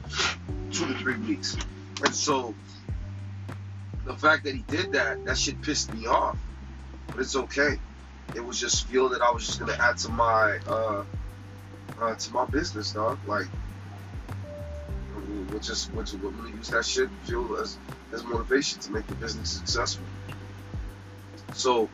two 0.71 0.87
to 0.87 0.93
three 0.95 1.17
weeks. 1.17 1.57
And 2.03 2.15
so 2.15 2.55
the 4.05 4.15
fact 4.15 4.45
that 4.45 4.55
he 4.55 4.61
did 4.61 4.93
that, 4.93 5.25
that 5.25 5.37
shit 5.37 5.61
pissed 5.61 5.93
me 5.93 6.07
off. 6.07 6.37
But 7.07 7.19
it's 7.19 7.35
okay. 7.35 7.77
It 8.33 8.43
was 8.43 8.59
just 8.59 8.87
fuel 8.87 9.09
that 9.09 9.21
I 9.21 9.31
was 9.31 9.45
just 9.45 9.59
gonna 9.59 9.77
add 9.79 9.97
to 9.99 10.09
my 10.09 10.59
uh, 10.67 11.03
uh 11.99 12.15
to 12.15 12.33
my 12.33 12.45
business, 12.45 12.93
dog. 12.93 13.19
Like 13.27 13.47
we'll 15.49 15.59
just 15.59 15.91
we'll, 15.93 16.05
we'll 16.21 16.49
use 16.49 16.69
that 16.69 16.85
shit 16.85 17.09
fuel 17.23 17.57
as 17.57 17.77
as 18.13 18.23
motivation 18.23 18.79
to 18.81 18.91
make 18.91 19.05
the 19.07 19.15
business 19.15 19.51
successful. 19.51 20.05
So 21.53 21.89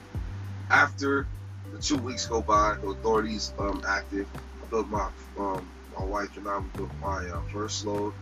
after 0.72 1.28
the 1.74 1.80
two 1.80 1.98
weeks 1.98 2.25
go 2.25 2.42
by, 2.42 2.75
the 2.82 2.90
authorities 2.90 3.54
um 3.60 3.84
active 3.88 4.28
I 4.62 4.68
built 4.68 4.88
my 4.88 5.10
um, 5.38 5.70
my 5.98 6.06
wife 6.06 6.36
and 6.38 6.48
I 6.48 6.60
built 6.75 6.92
my 7.00 7.25
uh, 7.28 7.42
first 7.51 7.86
load. 7.86 8.13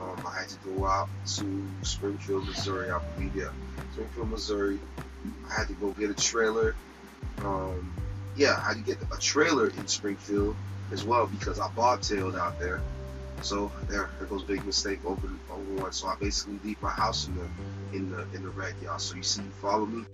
Um, 0.00 0.24
I 0.26 0.40
had 0.40 0.48
to 0.48 0.56
go 0.58 0.86
out 0.86 1.08
to 1.36 1.70
Springfield, 1.82 2.46
Missouri. 2.46 2.90
I 2.90 2.98
believe 3.14 3.36
yeah, 3.36 3.50
Springfield, 3.92 4.30
Missouri. 4.30 4.78
I 5.48 5.54
had 5.54 5.68
to 5.68 5.74
go 5.74 5.90
get 5.92 6.10
a 6.10 6.14
trailer. 6.14 6.74
Um, 7.40 7.94
yeah, 8.36 8.60
I 8.62 8.68
had 8.68 8.76
to 8.76 8.82
get 8.82 8.98
a 9.12 9.20
trailer 9.20 9.68
in 9.68 9.86
Springfield 9.86 10.56
as 10.92 11.04
well 11.04 11.26
because 11.26 11.60
I 11.60 11.68
bobtailed 11.68 12.38
out 12.38 12.58
there. 12.58 12.82
So 13.40 13.72
there, 13.88 14.10
there 14.18 14.26
goes 14.26 14.42
big 14.44 14.64
mistake 14.64 15.04
over 15.04 15.28
over 15.50 15.82
one. 15.82 15.92
So 15.92 16.08
I 16.08 16.16
basically 16.20 16.58
leave 16.64 16.80
my 16.82 16.90
house 16.90 17.28
in 17.28 17.34
the 17.36 17.96
in 17.96 18.10
the 18.10 18.26
in 18.34 18.42
the 18.42 18.50
red, 18.50 18.74
y'all. 18.82 18.98
So 18.98 19.16
you 19.16 19.22
see, 19.22 19.42
you 19.42 19.50
follow 19.50 19.86
me. 19.86 20.04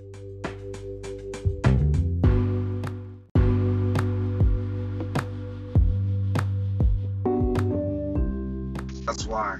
Why 9.40 9.58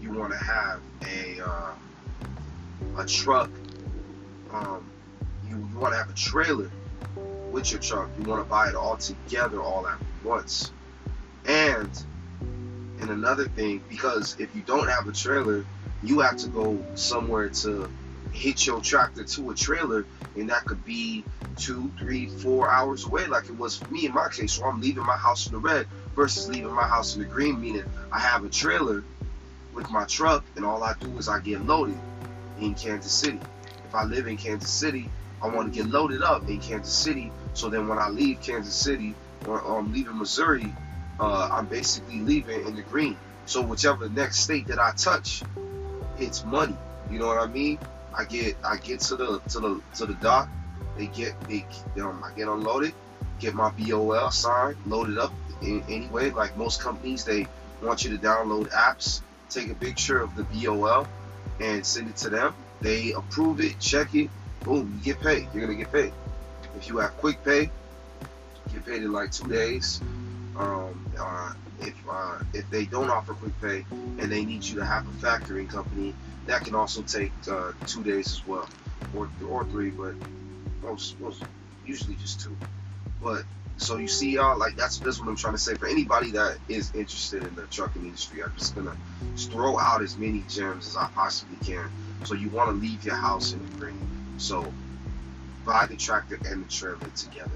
you 0.00 0.12
want 0.12 0.32
to 0.32 0.38
have 0.38 0.80
a 1.04 1.40
uh, 1.44 1.74
a 2.98 3.06
truck. 3.06 3.50
Um, 4.52 4.88
you, 5.48 5.56
you 5.56 5.78
want 5.78 5.94
to 5.94 5.98
have 5.98 6.08
a 6.08 6.14
trailer 6.14 6.70
with 7.50 7.72
your 7.72 7.80
truck. 7.80 8.08
You 8.18 8.24
want 8.24 8.44
to 8.44 8.48
buy 8.48 8.68
it 8.68 8.76
all 8.76 8.96
together, 8.96 9.60
all 9.60 9.86
at 9.88 9.98
once. 10.22 10.70
And 11.44 11.90
and 13.00 13.10
another 13.10 13.48
thing, 13.48 13.82
because 13.88 14.36
if 14.38 14.54
you 14.54 14.62
don't 14.62 14.88
have 14.88 15.08
a 15.08 15.12
trailer, 15.12 15.64
you 16.04 16.20
have 16.20 16.36
to 16.38 16.48
go 16.48 16.78
somewhere 16.94 17.48
to 17.48 17.90
hitch 18.32 18.66
your 18.68 18.80
tractor 18.80 19.24
to 19.24 19.50
a 19.50 19.54
trailer, 19.54 20.06
and 20.36 20.50
that 20.50 20.64
could 20.66 20.84
be 20.84 21.24
two, 21.56 21.90
three, 21.98 22.26
four 22.26 22.70
hours 22.70 23.04
away, 23.04 23.26
like 23.26 23.46
it 23.46 23.58
was 23.58 23.76
for 23.76 23.90
me 23.92 24.06
in 24.06 24.14
my 24.14 24.28
case. 24.28 24.52
So 24.52 24.64
I'm 24.66 24.80
leaving 24.80 25.04
my 25.04 25.16
house 25.16 25.46
in 25.46 25.52
the 25.52 25.58
red 25.58 25.86
versus 26.14 26.48
leaving 26.48 26.72
my 26.72 26.86
house 26.86 27.16
in 27.16 27.22
the 27.22 27.28
green, 27.28 27.60
meaning 27.60 27.84
I 28.12 28.20
have 28.20 28.44
a 28.44 28.48
trailer 28.48 29.02
with 29.76 29.90
my 29.90 30.04
truck, 30.06 30.42
and 30.56 30.64
all 30.64 30.82
I 30.82 30.94
do 30.98 31.16
is 31.18 31.28
I 31.28 31.38
get 31.38 31.64
loaded 31.64 31.98
in 32.58 32.74
Kansas 32.74 33.12
City. 33.12 33.38
If 33.86 33.94
I 33.94 34.04
live 34.04 34.26
in 34.26 34.36
Kansas 34.36 34.70
City, 34.70 35.08
I 35.42 35.48
want 35.48 35.72
to 35.72 35.78
get 35.78 35.88
loaded 35.88 36.22
up 36.22 36.48
in 36.48 36.58
Kansas 36.58 36.92
City. 36.92 37.30
So 37.54 37.68
then 37.68 37.86
when 37.86 37.98
I 37.98 38.08
leave 38.08 38.40
Kansas 38.40 38.74
City 38.74 39.14
or, 39.46 39.60
I'm 39.60 39.92
leaving 39.92 40.18
Missouri, 40.18 40.72
uh, 41.20 41.50
I'm 41.52 41.66
basically 41.66 42.20
leaving 42.20 42.66
in 42.66 42.74
the 42.74 42.82
green. 42.82 43.16
So 43.44 43.62
whichever 43.62 44.08
next 44.08 44.40
state 44.40 44.66
that 44.68 44.80
I 44.80 44.92
touch, 44.96 45.42
it's 46.18 46.44
money. 46.44 46.76
You 47.10 47.18
know 47.18 47.26
what 47.26 47.38
I 47.38 47.46
mean? 47.46 47.78
I 48.16 48.24
get 48.24 48.56
I 48.64 48.78
get 48.78 49.00
to 49.00 49.16
the 49.16 49.40
to 49.50 49.60
the 49.60 49.80
to 49.96 50.06
the 50.06 50.14
dock. 50.14 50.48
They 50.96 51.06
get 51.06 51.38
they 51.48 51.64
um, 52.00 52.24
I 52.24 52.34
get 52.34 52.48
unloaded, 52.48 52.94
get 53.38 53.54
my 53.54 53.70
BOL 53.70 54.30
signed, 54.30 54.76
loaded 54.86 55.18
up 55.18 55.32
in, 55.60 55.84
anyway. 55.88 56.30
Like 56.30 56.56
most 56.56 56.80
companies, 56.80 57.24
they 57.24 57.46
want 57.82 58.04
you 58.04 58.16
to 58.16 58.18
download 58.18 58.70
apps, 58.70 59.20
take 59.48 59.70
a 59.70 59.74
picture 59.74 60.20
of 60.20 60.34
the 60.36 60.44
BOL, 60.44 61.06
and 61.60 61.84
send 61.84 62.08
it 62.08 62.16
to 62.16 62.30
them. 62.30 62.54
They 62.80 63.12
approve 63.12 63.60
it, 63.60 63.78
check 63.80 64.14
it, 64.14 64.30
boom, 64.62 64.92
you 64.98 65.14
get 65.14 65.22
paid. 65.22 65.48
You're 65.54 65.66
gonna 65.66 65.78
get 65.78 65.92
paid. 65.92 66.12
If 66.76 66.88
you 66.88 66.98
have 66.98 67.16
quick 67.16 67.42
pay, 67.44 67.70
get 68.72 68.84
paid 68.84 69.02
in 69.02 69.12
like 69.12 69.32
two 69.32 69.48
days. 69.48 70.00
Um, 70.56 71.06
uh, 71.18 71.52
if 71.80 71.94
uh, 72.08 72.38
if 72.52 72.68
they 72.70 72.84
don't 72.86 73.10
offer 73.10 73.34
quick 73.34 73.58
pay 73.60 73.84
and 74.18 74.32
they 74.32 74.44
need 74.44 74.64
you 74.64 74.76
to 74.76 74.84
have 74.84 75.06
a 75.06 75.10
factoring 75.12 75.68
company, 75.68 76.14
that 76.46 76.64
can 76.64 76.74
also 76.74 77.02
take 77.02 77.32
uh, 77.50 77.72
two 77.86 78.02
days 78.02 78.32
as 78.32 78.46
well, 78.46 78.68
or 79.14 79.28
or 79.48 79.64
three, 79.66 79.90
but 79.90 80.14
most 80.82 81.18
most 81.20 81.42
usually 81.84 82.14
just 82.16 82.40
two. 82.40 82.56
But 83.22 83.44
so 83.78 83.98
you 83.98 84.08
see, 84.08 84.30
y'all, 84.32 84.58
like 84.58 84.76
that's 84.76 84.98
that's 84.98 85.20
what 85.20 85.28
I'm 85.28 85.36
trying 85.36 85.54
to 85.54 85.60
say 85.60 85.74
for 85.74 85.86
anybody 85.86 86.30
that 86.32 86.58
is 86.68 86.94
interested 86.94 87.44
in 87.44 87.54
the 87.54 87.66
trucking 87.66 88.04
industry. 88.04 88.42
I'm 88.42 88.54
just 88.56 88.74
gonna 88.74 88.96
throw 89.36 89.78
out 89.78 90.02
as 90.02 90.16
many 90.16 90.40
gems 90.48 90.86
as 90.88 90.96
I 90.96 91.08
possibly 91.14 91.56
can. 91.56 91.90
So 92.24 92.34
you 92.34 92.48
want 92.48 92.70
to 92.70 92.74
leave 92.74 93.04
your 93.04 93.16
house 93.16 93.52
in 93.52 93.60
the 93.60 93.78
green. 93.78 94.34
So 94.38 94.72
buy 95.64 95.86
the 95.86 95.96
tractor 95.96 96.38
and 96.46 96.64
the 96.64 96.68
trailer 96.68 97.10
together 97.10 97.50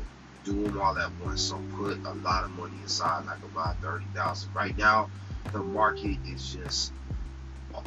do 0.45 0.63
them 0.65 0.81
all 0.81 0.97
at 0.99 1.11
once. 1.25 1.43
So 1.43 1.63
put 1.77 1.99
a 2.05 2.13
lot 2.15 2.45
of 2.45 2.51
money 2.51 2.77
aside, 2.85 3.27
like 3.27 3.43
about 3.43 3.81
thirty 3.81 4.07
thousand. 4.15 4.55
Right 4.55 4.77
now, 4.77 5.09
the 5.53 5.59
market 5.59 6.19
is 6.27 6.55
just 6.55 6.93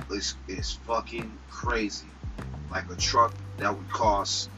it's, 0.09 0.35
it's 0.47 0.73
fucking 0.73 1.37
crazy. 1.49 2.07
Like 2.71 2.89
a 2.89 2.95
truck 2.95 3.33
that 3.59 3.77
would 3.77 3.89
cost 3.91 4.49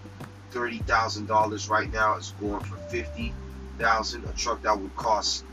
thirty 0.52 0.80
thousand 0.80 1.28
dollars 1.28 1.70
right 1.70 1.92
now 1.92 2.18
is 2.18 2.34
going 2.40 2.62
for 2.62 2.78
fifty 2.78 3.34
thousand. 3.78 4.26
A 4.26 4.34
truck 4.34 4.62
that 4.64 4.80
would 4.80 4.96
cost 4.96 5.44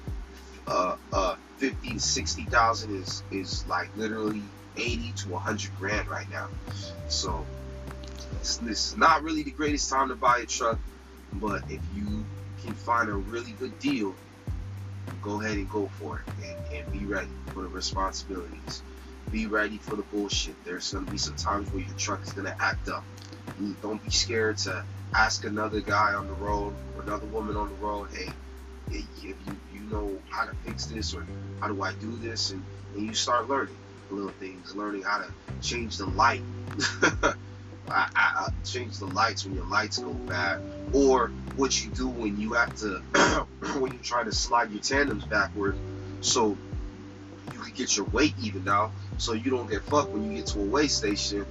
uh 0.67 0.97
uh 1.13 1.37
fifty 1.57 1.95
to 1.95 2.01
sixty 2.01 2.45
thousand 2.45 2.97
is 2.97 3.23
is 3.31 3.67
like 3.67 3.89
literally 3.97 4.43
eighty 4.77 5.13
to 5.17 5.37
hundred 5.37 5.71
grand 5.79 6.09
right 6.09 6.31
now. 6.31 6.49
So 7.09 7.45
this 8.41 8.61
is 8.63 8.97
not 8.97 9.23
really 9.23 9.43
the 9.43 9.51
greatest 9.51 9.91
time 9.91 10.09
to 10.09 10.17
buy 10.17 10.39
a 10.39 10.47
truck 10.47 10.79
but 11.35 11.63
if 11.69 11.81
you 11.95 12.25
can 12.63 12.75
find 12.75 13.09
a 13.09 13.15
really 13.15 13.53
good 13.53 13.79
deal, 13.79 14.15
go 15.23 15.41
ahead 15.41 15.57
and 15.57 15.71
go 15.71 15.89
for 15.99 16.21
it 16.21 16.47
and, 16.47 16.77
and 16.77 16.93
be 16.93 17.07
ready 17.07 17.29
for 17.53 17.63
the 17.63 17.69
responsibilities. 17.69 18.83
Be 19.31 19.47
ready 19.47 19.79
for 19.79 19.97
the 19.97 20.03
bullshit. 20.03 20.55
There's 20.65 20.91
to 20.91 21.01
be 21.01 21.17
some 21.17 21.37
times 21.37 21.71
where 21.73 21.83
your 21.83 21.95
truck 21.97 22.23
is 22.23 22.33
going 22.33 22.47
to 22.47 22.63
act 22.63 22.89
up. 22.89 23.05
Don't 23.81 24.03
be 24.03 24.11
scared 24.11 24.59
to 24.59 24.85
ask 25.15 25.45
another 25.45 25.81
guy 25.81 26.15
on 26.15 26.27
the 26.27 26.33
road 26.35 26.75
or 26.97 27.03
another 27.03 27.27
woman 27.27 27.57
on 27.57 27.69
the 27.69 27.75
road, 27.77 28.09
hey, 28.13 28.33
if 28.91 29.37
you, 29.47 29.57
you 29.73 29.81
know 29.91 30.19
how 30.31 30.45
to 30.45 30.53
fix 30.65 30.87
this 30.87 31.15
or 31.15 31.27
how 31.61 31.69
do 31.69 31.83
I 31.83 31.93
do 31.93 32.17
this, 32.17 32.51
and, 32.51 32.63
and 32.95 33.07
you 33.07 33.15
start 33.15 33.49
learning 33.49 33.77
little 34.11 34.31
things, 34.31 34.75
learning 34.75 35.03
how 35.03 35.19
to 35.19 35.33
change 35.61 35.99
the 35.99 36.07
light. 36.07 36.43
I, 37.23 37.35
I, 37.91 38.07
I 38.17 38.49
change 38.65 38.99
the 38.99 39.07
lights 39.07 39.45
when 39.45 39.55
your 39.55 39.67
lights 39.67 39.99
go 39.99 40.13
bad, 40.13 40.61
or 40.93 41.29
what 41.57 41.85
you 41.85 41.91
do 41.91 42.09
when 42.09 42.41
you 42.41 42.55
have 42.55 42.75
to 42.77 43.03
when 43.79 43.93
you 43.93 43.99
try 43.99 44.25
to 44.25 44.33
slide 44.33 44.71
your 44.71 44.81
tandems 44.81 45.25
backward, 45.25 45.77
so 46.21 46.57
you 47.53 47.59
can 47.61 47.73
get 47.75 47.97
your 47.97 48.07
weight 48.07 48.35
even 48.41 48.67
out, 48.69 48.93
so 49.19 49.35
you 49.35 49.51
don't 49.51 49.71
get 49.71 49.83
fucked 49.83 50.11
when 50.11 50.31
you 50.31 50.39
get 50.39 50.47
to 50.49 50.61
a 50.61 50.65
weigh 50.65 50.89
station. 50.89 51.47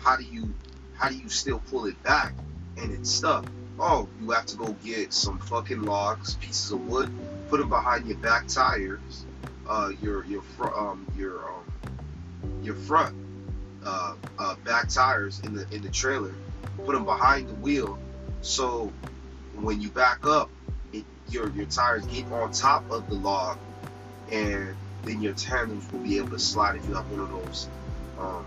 How 0.00 0.16
do 0.16 0.22
you 0.22 0.54
how 0.98 1.08
do 1.08 1.16
you 1.16 1.28
still 1.28 1.60
pull 1.70 1.86
it 1.86 2.00
back 2.02 2.34
and 2.76 2.92
it's 2.92 3.10
stuck? 3.10 3.46
Oh, 3.78 4.08
you 4.20 4.30
have 4.30 4.46
to 4.46 4.56
go 4.56 4.74
get 4.84 5.12
some 5.12 5.38
fucking 5.38 5.82
logs, 5.82 6.34
pieces 6.34 6.72
of 6.72 6.86
wood, 6.88 7.10
put 7.48 7.60
them 7.60 7.68
behind 7.68 8.06
your 8.06 8.18
back 8.18 8.48
tires, 8.48 9.24
uh, 9.68 9.92
your 10.02 10.24
your 10.24 10.42
front 10.42 10.76
um, 10.76 11.06
your 11.16 11.38
um, 11.48 11.64
your 12.62 12.74
front 12.74 13.14
uh, 13.84 14.14
uh, 14.38 14.56
back 14.64 14.88
tires 14.88 15.40
in 15.40 15.54
the 15.54 15.66
in 15.72 15.82
the 15.82 15.88
trailer, 15.90 16.34
put 16.84 16.92
them 16.92 17.04
behind 17.04 17.48
the 17.48 17.54
wheel, 17.54 17.96
so 18.42 18.92
when 19.54 19.80
you 19.80 19.90
back 19.90 20.26
up, 20.26 20.50
it, 20.92 21.04
your 21.30 21.48
your 21.50 21.66
tires 21.66 22.04
get 22.06 22.26
on 22.32 22.50
top 22.50 22.90
of 22.90 23.08
the 23.08 23.14
log, 23.14 23.56
and 24.32 24.74
then 25.04 25.22
your 25.22 25.34
tandems 25.34 25.90
will 25.92 26.00
be 26.00 26.18
able 26.18 26.30
to 26.30 26.38
slide 26.40 26.74
if 26.74 26.88
you 26.88 26.94
have 26.94 27.08
one 27.12 27.20
of 27.20 27.30
those 27.30 27.68
um, 28.18 28.44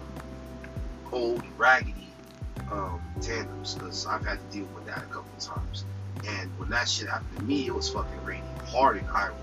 old 1.13 1.41
raggedy 1.57 2.10
um, 2.71 3.01
tandems. 3.21 3.75
Because 3.75 4.05
I've 4.05 4.25
had 4.25 4.39
to 4.39 4.57
deal 4.57 4.67
with 4.75 4.85
that 4.85 4.99
a 4.99 5.07
couple 5.07 5.31
of 5.35 5.39
times, 5.39 5.85
and 6.27 6.49
when 6.57 6.69
that 6.69 6.87
shit 6.87 7.09
happened 7.09 7.37
to 7.37 7.43
me, 7.43 7.67
it 7.67 7.73
was 7.73 7.89
fucking 7.89 8.23
raining 8.25 8.45
hard 8.65 8.97
in 8.97 9.05
Iowa 9.07 9.35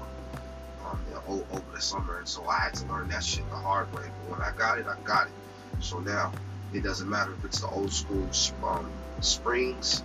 um, 0.85 1.45
over 1.51 1.65
the 1.75 1.81
summer, 1.81 2.19
and 2.19 2.29
so 2.29 2.45
I 2.47 2.59
had 2.59 2.75
to 2.75 2.87
learn 2.87 3.09
that 3.09 3.23
shit 3.23 3.49
the 3.51 3.57
hard 3.57 3.93
way. 3.93 4.05
But 4.23 4.39
when 4.39 4.41
I 4.41 4.53
got 4.57 4.79
it, 4.79 4.87
I 4.87 4.97
got 5.05 5.27
it. 5.27 5.33
So 5.81 6.01
now 6.01 6.33
it 6.73 6.83
doesn't 6.83 7.09
matter 7.09 7.33
if 7.39 7.45
it's 7.45 7.61
the 7.61 7.69
old 7.69 7.93
school 7.93 8.29
um, 8.65 8.91
springs, 9.21 10.03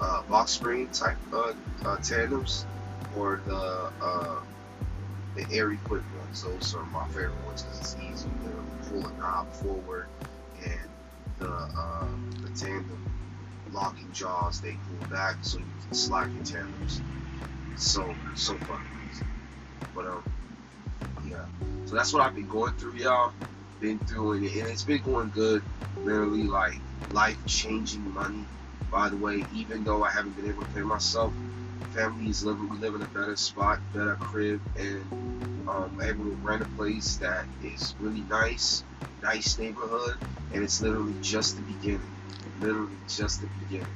uh, 0.00 0.22
box 0.22 0.52
spring 0.52 0.88
type 0.88 1.16
uh, 1.32 1.52
uh, 1.84 1.96
tandems, 1.98 2.66
or 3.16 3.40
the 3.46 3.90
uh, 4.02 4.40
the 5.34 5.46
air 5.52 5.72
equipped 5.72 6.04
ones. 6.18 6.42
Those 6.42 6.74
are 6.74 6.84
my 6.86 7.06
favorite 7.08 7.44
ones 7.44 7.62
because 7.62 7.80
it's 7.80 7.96
easy 8.02 8.28
to 8.28 8.90
pull 8.90 9.06
a 9.06 9.12
knob 9.18 9.52
forward, 9.52 10.06
the 11.38 11.48
uh, 11.48 12.06
the 12.42 12.48
tandem 12.50 13.06
locking 13.72 14.10
jaws 14.12 14.60
they 14.60 14.72
pull 14.72 15.08
back 15.10 15.36
so 15.42 15.58
you 15.58 15.64
can 15.86 15.94
slide 15.94 16.32
your 16.32 16.44
tandems. 16.44 17.02
so 17.74 18.16
so 18.34 18.54
fucking 18.58 19.08
easy. 19.10 19.24
But 19.94 20.06
um, 20.06 20.24
yeah. 21.26 21.44
So 21.86 21.94
that's 21.94 22.12
what 22.12 22.22
I've 22.22 22.34
been 22.34 22.48
going 22.48 22.72
through, 22.74 22.94
y'all 22.94 23.32
been 23.80 23.98
through 24.00 24.32
and, 24.32 24.46
and 24.46 24.68
it's 24.68 24.82
been 24.84 25.02
going 25.02 25.30
good. 25.30 25.62
Literally 25.96 26.44
like 26.44 26.78
life 27.12 27.38
changing 27.46 28.12
money. 28.12 28.44
By 28.90 29.08
the 29.08 29.16
way, 29.16 29.44
even 29.54 29.84
though 29.84 30.04
I 30.04 30.10
haven't 30.10 30.36
been 30.36 30.48
able 30.48 30.62
to 30.62 30.72
pay 30.72 30.80
myself, 30.80 31.32
family 31.92 32.28
is 32.30 32.44
living 32.44 32.68
we 32.68 32.78
live 32.78 32.94
in 32.94 33.02
a 33.02 33.06
better 33.06 33.36
spot, 33.36 33.80
better 33.94 34.16
crib, 34.16 34.60
and 34.78 35.02
um, 35.68 35.98
able 36.02 36.24
to 36.24 36.36
rent 36.42 36.62
a 36.62 36.66
place 36.76 37.16
that 37.16 37.44
is 37.62 37.94
really 38.00 38.22
nice, 38.22 38.84
nice 39.22 39.58
neighborhood, 39.58 40.16
and 40.52 40.62
it's 40.62 40.80
literally 40.80 41.14
just 41.22 41.56
the 41.56 41.62
beginning. 41.62 42.00
Literally 42.60 42.96
just 43.08 43.40
the 43.40 43.48
beginning. 43.60 43.86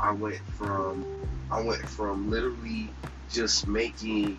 I 0.00 0.12
went 0.12 0.40
from 0.56 1.04
I 1.50 1.60
went 1.62 1.82
from 1.88 2.30
literally 2.30 2.90
just 3.30 3.66
making 3.66 4.38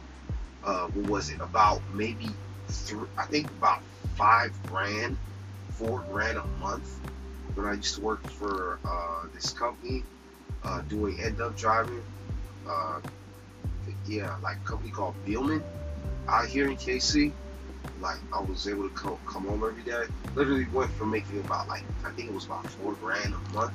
uh, 0.63 0.87
what 0.87 1.09
was 1.09 1.29
it? 1.29 1.39
About 1.41 1.81
maybe 1.93 2.27
three, 2.67 3.07
I 3.17 3.25
think 3.25 3.47
about 3.51 3.81
five 4.15 4.53
grand, 4.67 5.17
four 5.71 6.03
grand 6.11 6.37
a 6.37 6.45
month 6.59 6.89
when 7.55 7.65
I 7.65 7.73
used 7.73 7.95
to 7.95 8.01
work 8.01 8.21
for 8.23 8.79
uh, 8.85 9.27
this 9.33 9.51
company 9.53 10.03
uh, 10.63 10.81
doing 10.81 11.19
end 11.21 11.37
dump 11.37 11.57
driving. 11.57 12.03
Uh, 12.69 12.99
yeah, 14.05 14.35
like 14.41 14.57
a 14.57 14.67
company 14.67 14.91
called 14.91 15.15
Beelman 15.25 15.63
out 16.27 16.47
here 16.47 16.69
in 16.69 16.77
KC. 16.77 17.31
Like 17.99 18.17
I 18.33 18.41
was 18.41 18.67
able 18.67 18.87
to 18.87 18.95
come, 18.95 19.17
come 19.25 19.45
home 19.45 19.63
every 19.63 19.83
day. 19.83 20.03
Literally 20.35 20.65
went 20.71 20.91
from 20.91 21.11
making 21.11 21.39
about 21.39 21.67
like 21.67 21.83
I 22.05 22.11
think 22.11 22.29
it 22.29 22.33
was 22.33 22.45
about 22.45 22.65
four 22.65 22.93
grand 22.93 23.33
a 23.33 23.55
month 23.55 23.73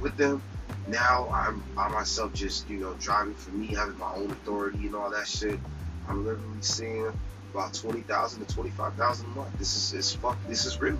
with 0.00 0.16
them. 0.16 0.42
Now 0.86 1.28
I'm 1.32 1.62
by 1.74 1.88
myself, 1.88 2.34
just 2.34 2.68
you 2.68 2.78
know 2.78 2.94
driving 2.94 3.34
for 3.34 3.50
me, 3.50 3.68
having 3.68 3.96
my 3.98 4.12
own 4.14 4.32
authority 4.32 4.86
and 4.86 4.94
all 4.94 5.10
that 5.10 5.26
shit. 5.26 5.58
I'm 6.08 6.26
literally 6.26 6.60
seeing 6.60 7.10
about 7.52 7.72
twenty 7.72 8.02
thousand 8.02 8.44
to 8.44 8.54
twenty 8.54 8.70
five 8.70 8.94
thousand 8.94 9.26
a 9.26 9.28
month. 9.30 9.58
This 9.58 9.76
is 9.76 9.94
is 9.94 10.12
fuck. 10.12 10.36
This 10.46 10.66
is 10.66 10.78
real, 10.80 10.98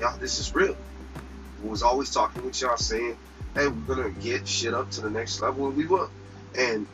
y'all. 0.00 0.18
This 0.18 0.40
is 0.40 0.52
real. 0.54 0.76
I 1.62 1.66
was 1.66 1.82
always 1.82 2.10
talking 2.10 2.44
with 2.44 2.60
y'all 2.60 2.76
saying, 2.76 3.16
hey, 3.54 3.68
we're 3.68 3.94
gonna 3.94 4.10
get 4.10 4.48
shit 4.48 4.74
up 4.74 4.90
to 4.92 5.00
the 5.02 5.10
next 5.10 5.40
level, 5.40 5.68
and 5.68 5.76
we 5.76 5.86
will. 5.86 6.10
And 6.56 6.86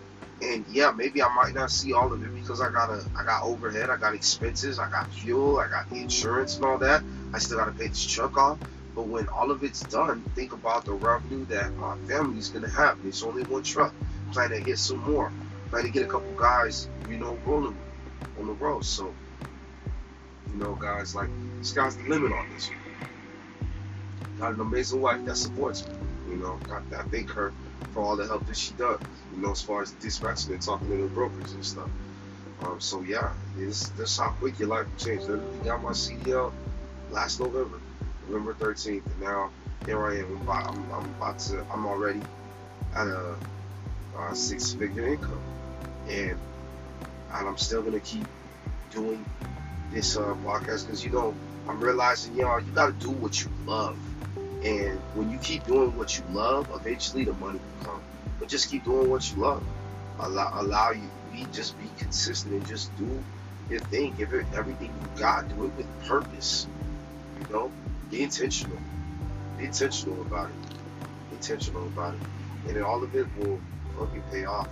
and 0.43 0.67
yeah, 0.69 0.91
maybe 0.91 1.23
I 1.23 1.33
might 1.35 1.55
not 1.55 1.71
see 1.71 1.93
all 1.93 2.13
of 2.13 2.23
it 2.23 2.35
because 2.35 2.61
I 2.61 2.71
got 2.71 2.91
a 2.91 3.05
I 3.17 3.25
got 3.25 3.43
overhead, 3.43 3.89
I 3.89 3.97
got 3.97 4.15
expenses, 4.15 4.79
I 4.79 4.91
got 4.91 5.11
fuel, 5.11 5.59
I 5.59 5.69
got 5.69 5.89
the 5.89 5.97
insurance 5.97 6.57
and 6.57 6.65
all 6.65 6.79
that. 6.79 7.03
I 7.33 7.39
still 7.39 7.59
gotta 7.59 7.73
pay 7.73 7.89
this 7.89 8.07
truck 8.07 8.37
off. 8.37 8.59
But 8.95 9.09
when 9.09 9.29
all 9.29 9.51
of 9.51 9.63
it's 9.63 9.83
done, 9.83 10.23
think 10.35 10.53
about 10.53 10.85
the 10.85 10.93
revenue 10.93 11.45
that 11.47 11.75
my 11.77 11.97
family's 12.09 12.49
gonna 12.49 12.71
have. 12.71 12.99
It's 13.05 13.23
only 13.23 13.45
one 13.45 13.63
truck. 13.63 13.95
Plan 14.33 14.51
to 14.51 14.61
get 14.61 14.79
some 14.79 14.99
more. 14.99 15.33
Plan 15.71 15.85
to 15.85 15.91
get 15.91 16.05
a 16.05 16.07
couple 16.07 16.33
guys, 16.37 16.89
you 17.09 17.17
know, 17.17 17.39
rolling 17.47 17.77
on 18.39 18.47
the 18.47 18.53
road. 18.55 18.85
So, 18.85 19.13
you 20.53 20.59
know, 20.59 20.75
guys, 20.75 21.15
like 21.15 21.29
sky's 21.63 21.97
the 21.97 22.09
limit 22.09 22.33
on 22.33 22.47
this. 22.55 22.71
Got 24.39 24.55
an 24.55 24.61
amazing 24.61 25.01
wife 25.01 25.25
that 25.25 25.37
supports 25.37 25.87
me. 25.87 25.95
You 26.31 26.37
know, 26.37 26.59
got 26.69 26.83
I 26.95 27.03
thank 27.05 27.31
her 27.31 27.53
for 27.93 28.03
all 28.03 28.17
the 28.17 28.27
help 28.27 28.47
that 28.47 28.57
she 28.57 28.73
does. 28.75 29.01
You 29.35 29.43
know, 29.43 29.53
as 29.53 29.63
far 29.63 29.83
as 29.83 29.91
dispatching 29.93 30.53
and 30.53 30.63
talking 30.63 30.89
to 30.89 30.97
the 30.97 31.09
brokers 31.09 31.53
and 31.53 31.65
stuff. 31.65 31.89
Um, 32.63 32.81
so 32.81 33.03
yeah, 33.03 33.33
this 33.57 34.19
how 34.19 34.31
quick 34.31 34.59
your 34.59 34.69
life 34.69 34.87
can 34.87 35.07
change. 35.07 35.29
Literally 35.29 35.59
got 35.65 35.83
my 35.83 35.91
CDL 35.91 36.53
last 37.11 37.41
November, 37.41 37.81
November 38.29 38.55
13th, 38.55 39.05
and 39.05 39.21
now 39.21 39.51
here 39.85 40.05
I 40.05 40.19
am. 40.19 40.25
I'm 40.25 40.43
about, 40.43 40.69
I'm, 40.69 40.93
I'm 40.93 41.05
about 41.17 41.39
to. 41.41 41.65
I'm 41.73 41.87
already 41.87 42.23
at 42.95 43.07
a, 43.07 43.35
a 44.19 44.35
six-figure 44.35 45.07
income, 45.07 45.41
and 46.09 46.39
and 47.33 47.49
I'm 47.49 47.59
still 47.59 47.83
gonna 47.83 48.01
keep 48.01 48.27
doing 48.91 49.25
this 49.93 50.17
uh, 50.17 50.35
podcast 50.45 50.87
because 50.87 51.05
you 51.05 51.11
know 51.11 51.35
I'm 51.69 51.81
realizing, 51.81 52.37
y'all, 52.37 52.61
you 52.61 52.71
gotta 52.73 52.93
do 52.93 53.11
what 53.11 53.43
you 53.43 53.51
love. 53.67 53.97
And 54.67 55.01
when 55.15 55.31
you 55.31 55.39
keep 55.39 55.65
doing 55.65 55.97
what 55.97 56.19
you 56.19 56.25
love, 56.29 56.71
eventually 56.75 57.25
the 57.25 57.35
money 57.35 57.61
will 57.61 57.85
come. 57.85 58.03
But 58.41 58.49
just 58.49 58.69
keep 58.69 58.83
doing 58.83 59.09
what 59.09 59.31
you 59.31 59.41
love. 59.41 59.65
Allow, 60.19 60.51
allow 60.55 60.91
you 60.91 61.09
be 61.31 61.47
just 61.53 61.79
be 61.79 61.89
consistent 61.97 62.53
and 62.53 62.67
just 62.67 62.97
do 62.97 63.25
your 63.69 63.81
thing. 63.81 64.15
Give 64.15 64.33
it 64.33 64.47
everything 64.57 64.89
you 64.89 65.21
got. 65.21 65.49
Do 65.49 65.67
it 65.67 65.75
with 65.77 65.87
purpose. 66.09 66.67
You 67.39 67.47
know, 67.49 67.73
be 68.11 68.23
intentional. 68.23 68.81
Be 69.57 69.67
intentional 69.67 70.23
about 70.23 70.51
it. 70.51 70.57
Be 71.31 71.37
intentional 71.37 71.87
about 71.87 72.15
it, 72.15 72.21
and 72.67 72.77
then 72.77 72.83
all 72.83 73.05
of 73.05 73.15
it 73.15 73.29
will 73.37 73.63
fucking 73.97 74.25
pay 74.33 74.47
off. 74.47 74.69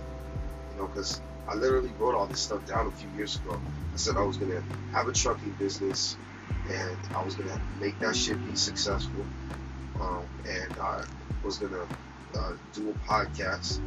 You 0.71 0.77
know, 0.77 0.87
because 0.87 1.21
I 1.47 1.55
literally 1.55 1.93
wrote 1.97 2.15
all 2.15 2.27
this 2.27 2.41
stuff 2.41 2.65
down 2.65 2.87
a 2.87 2.91
few 2.91 3.09
years 3.11 3.37
ago. 3.37 3.61
I 3.93 3.97
said 3.97 4.17
I 4.17 4.23
was 4.23 4.37
gonna 4.37 4.61
have 4.91 5.07
a 5.07 5.13
trucking 5.13 5.53
business, 5.53 6.17
and 6.69 6.97
I 7.15 7.23
was 7.23 7.35
gonna 7.35 7.61
make 7.79 7.97
that 7.99 8.13
shit 8.13 8.43
be 8.45 8.57
successful 8.57 9.25
um, 9.99 10.25
and 10.47 10.79
I 10.81 11.03
was 11.43 11.57
gonna 11.57 11.87
uh, 12.37 12.53
do 12.73 12.89
a 12.89 12.93
podcast, 13.07 13.79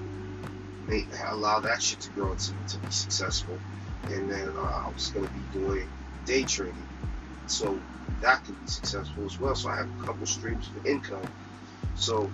make, 0.86 1.08
allow 1.26 1.60
that 1.60 1.82
shit 1.82 2.00
to 2.00 2.10
grow 2.10 2.34
to, 2.34 2.52
to 2.68 2.78
be 2.78 2.90
successful, 2.90 3.58
and 4.08 4.30
then 4.30 4.48
uh, 4.56 4.60
I 4.60 4.90
was 4.92 5.08
gonna 5.08 5.28
be 5.28 5.58
doing 5.58 5.88
day 6.24 6.44
trading, 6.44 6.86
so 7.46 7.78
that 8.20 8.44
could 8.44 8.60
be 8.60 8.68
successful 8.68 9.24
as 9.24 9.38
well. 9.38 9.54
So 9.54 9.68
I 9.68 9.76
have 9.76 9.88
a 10.00 10.04
couple 10.04 10.26
streams 10.26 10.70
of 10.76 10.86
income. 10.86 11.28
So 11.94 12.30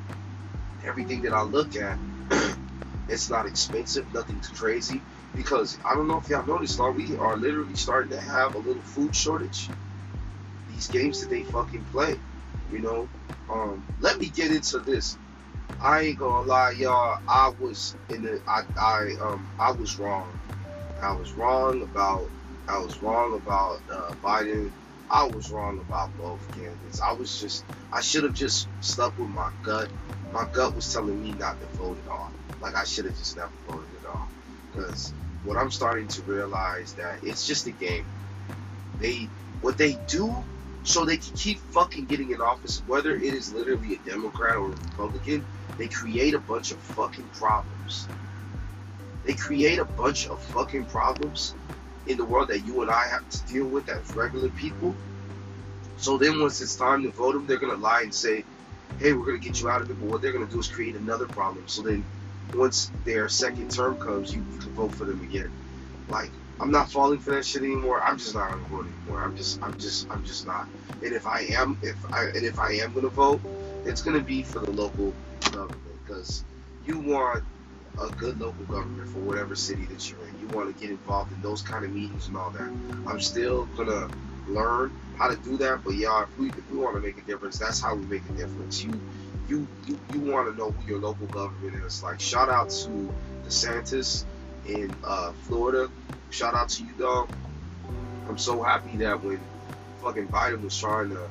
everything 0.85 1.23
that 1.23 1.33
I 1.33 1.43
look 1.43 1.77
at, 1.77 1.99
it's 3.09 3.31
not 3.31 3.47
expensive, 3.47 4.13
nothing's 4.13 4.49
crazy. 4.49 5.01
Because 5.35 5.79
I 5.85 5.95
don't 5.95 6.07
know 6.07 6.19
if 6.19 6.29
y'all 6.29 6.47
noticed, 6.47 6.79
are 6.79 6.93
we 6.93 7.17
are 7.17 7.37
literally 7.37 7.75
starting 7.75 8.11
to 8.11 8.21
have 8.21 8.55
a 8.55 8.59
little 8.59 8.83
food 8.83 9.15
shortage. 9.15 9.69
These 10.69 10.89
games 10.89 11.21
that 11.21 11.31
they 11.31 11.43
fucking 11.43 11.85
play, 11.87 12.17
you 12.70 12.81
know, 12.81 13.09
um, 13.48 13.85
let 14.00 14.18
me 14.18 14.29
get 14.29 14.50
into 14.53 14.81
this. 14.81 15.18
I 15.81 16.03
ain't 16.03 16.18
gonna 16.18 16.46
lie, 16.46 16.72
y'all. 16.72 17.18
I 17.29 17.50
was 17.59 17.96
in 18.09 18.22
the 18.22 18.42
I 18.48 18.62
I 18.81 19.16
um 19.20 19.50
I 19.59 19.72
was 19.72 19.98
wrong. 19.98 20.40
I 21.03 21.12
was 21.12 21.35
wrong 21.35 21.83
about 21.83 22.31
I 22.68 22.79
was 22.79 23.03
wrong 23.03 23.35
about 23.35 23.83
uh, 23.90 24.14
Biden. 24.22 24.72
I 25.11 25.24
was 25.24 25.50
wrong 25.50 25.81
about 25.81 26.16
both 26.16 26.50
candidates. 26.55 27.00
I 27.00 27.12
was 27.12 27.38
just 27.38 27.66
I 27.92 28.00
should 28.00 28.24
have 28.24 28.35
just 28.35 28.68
stuck 28.81 29.18
with 29.18 29.29
my 29.29 29.50
gut. 29.62 29.90
My 30.33 30.46
gut 30.53 30.74
was 30.74 30.92
telling 30.92 31.20
me 31.20 31.35
not 31.35 31.61
to 31.61 31.66
vote 31.68 31.98
at 31.98 32.09
all. 32.09 32.33
Like 32.61 32.77
I 32.77 32.85
should 32.85 33.05
have 33.05 33.16
just 33.16 33.37
never 33.37 33.53
voted 33.66 33.90
at 33.96 34.07
all. 34.07 34.31
Because 34.70 35.14
what 35.42 35.59
I'm 35.59 35.70
starting 35.70 36.09
to 36.09 36.22
realize 36.22 36.94
that 36.94 37.20
it's 37.22 37.46
just 37.46 37.66
a 37.66 37.72
game. 37.72 38.07
They 38.98 39.31
what 39.61 39.77
they 39.79 39.94
do 39.94 40.46
so 40.85 41.05
they 41.05 41.16
can 41.16 41.35
keep 41.35 41.59
fucking 41.59 42.05
getting 42.05 42.31
in 42.31 42.40
office, 42.40 42.83
whether 42.87 43.16
it 43.16 43.23
is 43.23 43.53
literally 43.53 43.94
a 43.94 43.99
Democrat 44.11 44.57
or 44.57 44.66
a 44.66 44.77
Republican. 44.77 45.44
They 45.79 45.88
create 45.88 46.35
a 46.35 46.38
bunch 46.38 46.70
of 46.70 46.79
fucking 46.79 47.29
problems. 47.29 48.09
They 49.25 49.33
create 49.33 49.79
a 49.79 49.85
bunch 49.85 50.29
of 50.29 50.40
fucking 50.40 50.85
problems 50.87 51.55
in 52.07 52.18
the 52.18 52.25
world 52.25 52.49
that 52.49 52.61
you 52.61 52.83
and 52.83 52.90
I 52.90 53.09
have 53.09 53.29
to 53.31 53.53
deal 53.53 53.66
with 53.66 53.88
as 53.88 54.14
regular 54.14 54.51
people. 54.51 54.94
So 55.97 56.18
then, 56.18 56.40
once 56.40 56.61
it's 56.61 56.77
time 56.77 57.03
to 57.05 57.11
vote 57.11 57.33
them, 57.33 57.47
they're 57.47 57.59
gonna 57.59 57.77
lie 57.77 58.03
and 58.03 58.14
say, 58.14 58.44
"Hey, 58.99 59.14
we're 59.14 59.25
gonna 59.25 59.38
get 59.38 59.61
you 59.61 59.70
out 59.70 59.81
of 59.81 59.90
it." 59.90 59.99
But 59.99 60.07
what 60.07 60.20
they're 60.20 60.33
gonna 60.33 60.47
do 60.47 60.61
is 60.61 60.68
create 60.68 60.97
another 60.97 61.27
problem. 61.27 61.66
So 61.66 61.81
then, 61.81 62.05
once 62.53 62.92
their 63.05 63.29
second 63.31 63.70
term 63.70 63.97
comes, 63.97 64.35
you, 64.35 64.44
you 64.53 64.59
can 64.59 64.75
vote 64.75 64.92
for 64.92 65.07
them 65.07 65.23
again. 65.23 65.51
Like 66.09 66.31
I'm 66.61 66.71
not 66.71 66.90
falling 66.90 67.19
for 67.19 67.33
that 67.33 67.45
shit 67.45 67.62
anymore. 67.62 68.03
I'm 68.03 68.19
just 68.19 68.35
not 68.35 68.51
gonna 68.51 68.64
vote 68.64 68.87
anymore. 68.87 69.23
I'm 69.23 69.37
just, 69.37 69.62
I'm 69.62 69.77
just, 69.79 70.11
I'm 70.11 70.25
just 70.25 70.47
not. 70.47 70.69
And 71.03 71.12
if 71.12 71.27
I 71.27 71.40
am, 71.51 71.79
if 71.83 71.97
I, 72.12 72.25
and 72.27 72.45
if 72.45 72.59
I 72.59 72.73
am 72.75 72.93
gonna 72.93 73.09
vote, 73.09 73.40
it's 73.85 74.03
gonna 74.03 74.21
be 74.23 74.43
for 74.43 74.61
the 74.61 74.71
local 74.71 75.14
government 75.53 76.05
because 76.05 76.45
you 76.87 76.99
want 77.01 77.45
a 78.01 78.09
good 78.11 78.40
local 78.40 78.64
government 78.67 79.09
for 79.09 79.21
whatever 79.21 79.55
city 79.55 79.85
that 79.87 80.11
you're 80.11 80.27
in. 80.29 80.38
You 80.40 80.49
want 80.49 80.75
to 80.75 80.81
get 80.81 80.90
involved 80.90 81.33
in 81.33 81.40
those 81.43 81.62
kind 81.62 81.85
of 81.85 81.93
meetings 81.93 82.29
and 82.29 82.37
all 82.37 82.51
that. 82.51 82.71
I'm 83.07 83.21
still 83.21 83.67
gonna 83.77 84.09
learn 84.49 84.93
how 85.19 85.29
to 85.29 85.37
do 85.37 85.57
that, 85.59 85.85
but 85.85 85.95
y'all, 85.95 86.23
if 86.25 86.38
we, 86.38 86.49
if 86.49 86.71
we 86.71 86.79
want 86.79 86.97
to 86.97 87.01
make 87.01 87.19
a 87.19 87.23
difference, 87.23 87.59
that's 87.59 87.81
how 87.81 87.95
we 87.95 88.05
make 88.07 88.23
a 88.29 88.33
difference. 88.33 88.83
You, 88.83 89.01
you, 89.49 89.69
you, 89.87 89.99
you 90.12 90.21
want 90.21 90.51
to 90.51 90.57
know 90.57 90.71
who 90.71 90.87
your 90.87 91.01
local 91.01 91.27
government 91.29 91.77
is. 91.85 92.03
Like, 92.03 92.21
shout 92.21 92.49
out 92.49 92.71
to 92.71 93.14
DeSantis 93.47 94.25
in 94.66 94.94
uh, 95.05 95.33
Florida 95.42 95.88
shout 96.35 96.55
out 96.55 96.68
to 96.68 96.85
you, 96.85 96.92
dog. 96.98 97.29
I'm 98.29 98.38
so 98.38 98.62
happy 98.62 98.96
that 98.98 99.22
when 99.22 99.40
fucking 100.03 100.29
Biden 100.29 100.62
was 100.62 100.77
trying 100.77 101.11
to 101.11 101.29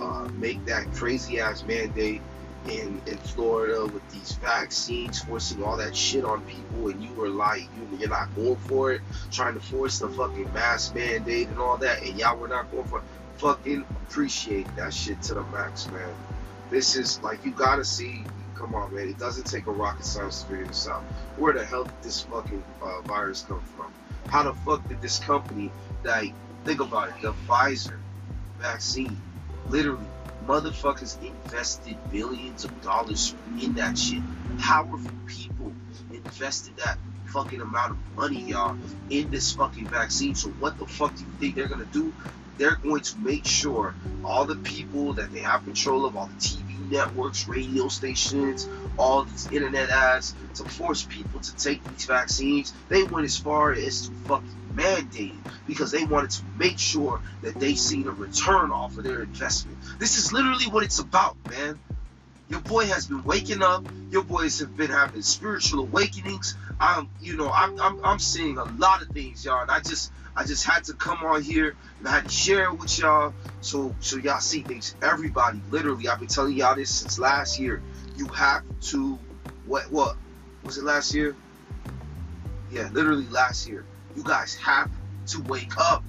uh, 0.00 0.28
make 0.38 0.64
that 0.66 0.92
crazy 0.92 1.40
ass 1.40 1.62
mandate 1.64 2.20
in 2.68 3.00
in 3.06 3.16
Florida 3.18 3.86
with 3.86 4.06
these 4.10 4.32
vaccines, 4.32 5.22
forcing 5.22 5.62
all 5.62 5.76
that 5.76 5.94
shit 5.94 6.24
on 6.24 6.42
people, 6.42 6.88
and 6.88 7.02
you 7.02 7.12
were 7.14 7.28
like, 7.28 7.62
you, 7.62 7.98
you're 7.98 8.08
not 8.08 8.34
going 8.34 8.56
for 8.56 8.92
it, 8.92 9.02
trying 9.30 9.54
to 9.54 9.60
force 9.60 10.00
the 10.00 10.08
fucking 10.08 10.52
mask 10.52 10.94
mandate 10.94 11.48
and 11.48 11.58
all 11.58 11.76
that, 11.76 12.02
and 12.02 12.18
y'all 12.18 12.36
were 12.36 12.48
not 12.48 12.70
going 12.72 12.86
for 12.88 12.98
it. 12.98 13.04
Fucking 13.36 13.84
appreciate 14.08 14.74
that 14.76 14.92
shit 14.92 15.22
to 15.22 15.34
the 15.34 15.42
max, 15.44 15.88
man. 15.90 16.14
This 16.70 16.96
is 16.96 17.22
like 17.22 17.44
you 17.44 17.52
gotta 17.52 17.84
see 17.84 18.24
come 18.60 18.74
on, 18.74 18.94
man. 18.94 19.08
It 19.08 19.18
doesn't 19.18 19.44
take 19.44 19.66
a 19.66 19.72
rocket 19.72 20.04
science 20.04 20.42
to 20.42 20.48
figure 20.48 20.66
this 20.66 20.86
out. 20.86 21.02
Where 21.36 21.52
the 21.52 21.64
hell 21.64 21.84
did 21.84 22.02
this 22.02 22.20
fucking 22.20 22.62
uh, 22.82 23.00
virus 23.02 23.44
come 23.48 23.62
from? 23.76 23.92
How 24.28 24.42
the 24.42 24.52
fuck 24.52 24.86
did 24.86 25.00
this 25.00 25.18
company, 25.18 25.72
like, 26.04 26.34
think 26.64 26.80
about 26.80 27.08
it, 27.08 27.14
the 27.22 27.32
Pfizer 27.48 27.98
vaccine, 28.60 29.16
literally, 29.68 30.04
motherfuckers 30.46 31.16
invested 31.22 31.96
billions 32.12 32.64
of 32.64 32.82
dollars 32.82 33.34
in 33.60 33.74
that 33.74 33.96
shit. 33.98 34.22
Powerful 34.58 35.10
people 35.26 35.72
invested 36.12 36.76
that 36.76 36.98
fucking 37.26 37.60
amount 37.60 37.92
of 37.92 38.16
money, 38.16 38.42
y'all, 38.42 38.76
in 39.08 39.30
this 39.30 39.52
fucking 39.52 39.86
vaccine. 39.88 40.34
So 40.34 40.50
what 40.50 40.78
the 40.78 40.86
fuck 40.86 41.14
do 41.16 41.22
you 41.22 41.30
think 41.38 41.54
they're 41.54 41.68
gonna 41.68 41.86
do? 41.86 42.12
They're 42.58 42.76
going 42.76 43.02
to 43.02 43.18
make 43.20 43.46
sure 43.46 43.94
all 44.22 44.44
the 44.44 44.56
people 44.56 45.14
that 45.14 45.32
they 45.32 45.38
have 45.38 45.64
control 45.64 46.04
of, 46.04 46.14
all 46.14 46.26
the 46.26 46.34
TV 46.34 46.69
networks, 46.90 47.48
radio 47.48 47.88
stations, 47.88 48.68
all 48.98 49.24
these 49.24 49.50
internet 49.50 49.88
ads 49.90 50.34
to 50.54 50.64
force 50.64 51.04
people 51.04 51.40
to 51.40 51.56
take 51.56 51.82
these 51.84 52.04
vaccines. 52.04 52.74
They 52.88 53.04
went 53.04 53.24
as 53.24 53.36
far 53.36 53.72
as 53.72 54.08
to 54.08 54.14
fucking 54.26 54.74
mandated 54.74 55.40
because 55.66 55.90
they 55.90 56.04
wanted 56.04 56.30
to 56.30 56.42
make 56.56 56.78
sure 56.78 57.20
that 57.42 57.58
they 57.58 57.74
seen 57.74 58.06
a 58.08 58.12
return 58.12 58.70
off 58.70 58.96
of 58.98 59.04
their 59.04 59.22
investment. 59.22 59.78
This 59.98 60.18
is 60.18 60.32
literally 60.32 60.66
what 60.66 60.84
it's 60.84 60.98
about, 60.98 61.36
man. 61.48 61.78
Your 62.50 62.60
boy 62.60 62.86
has 62.86 63.06
been 63.06 63.22
waking 63.22 63.62
up. 63.62 63.84
Your 64.10 64.24
boys 64.24 64.58
have 64.58 64.76
been 64.76 64.90
having 64.90 65.22
spiritual 65.22 65.84
awakenings. 65.84 66.56
I'm, 66.80 67.08
you 67.20 67.36
know, 67.36 67.48
I'm, 67.48 67.80
I'm, 67.80 68.04
I'm 68.04 68.18
seeing 68.18 68.58
a 68.58 68.64
lot 68.64 69.02
of 69.02 69.08
things, 69.08 69.44
y'all. 69.44 69.62
And 69.62 69.70
I 69.70 69.78
just, 69.78 70.10
I 70.34 70.44
just 70.44 70.64
had 70.64 70.82
to 70.84 70.94
come 70.94 71.18
on 71.24 71.42
here 71.42 71.76
and 72.00 72.08
I 72.08 72.10
had 72.10 72.24
to 72.24 72.30
share 72.30 72.64
it 72.64 72.76
with 72.76 72.98
y'all, 72.98 73.34
so, 73.60 73.94
so 74.00 74.16
y'all 74.16 74.40
see 74.40 74.62
things. 74.62 74.96
Everybody, 75.00 75.60
literally, 75.70 76.08
I've 76.08 76.18
been 76.18 76.26
telling 76.26 76.56
y'all 76.56 76.74
this 76.74 76.92
since 76.92 77.20
last 77.20 77.60
year. 77.60 77.80
You 78.16 78.26
have 78.26 78.64
to, 78.88 79.16
what, 79.66 79.88
what, 79.92 80.16
was 80.64 80.76
it 80.76 80.82
last 80.82 81.14
year? 81.14 81.36
Yeah, 82.72 82.88
literally 82.92 83.28
last 83.28 83.68
year. 83.68 83.84
You 84.16 84.24
guys 84.24 84.56
have 84.56 84.90
to 85.28 85.42
wake 85.42 85.78
up. 85.78 86.02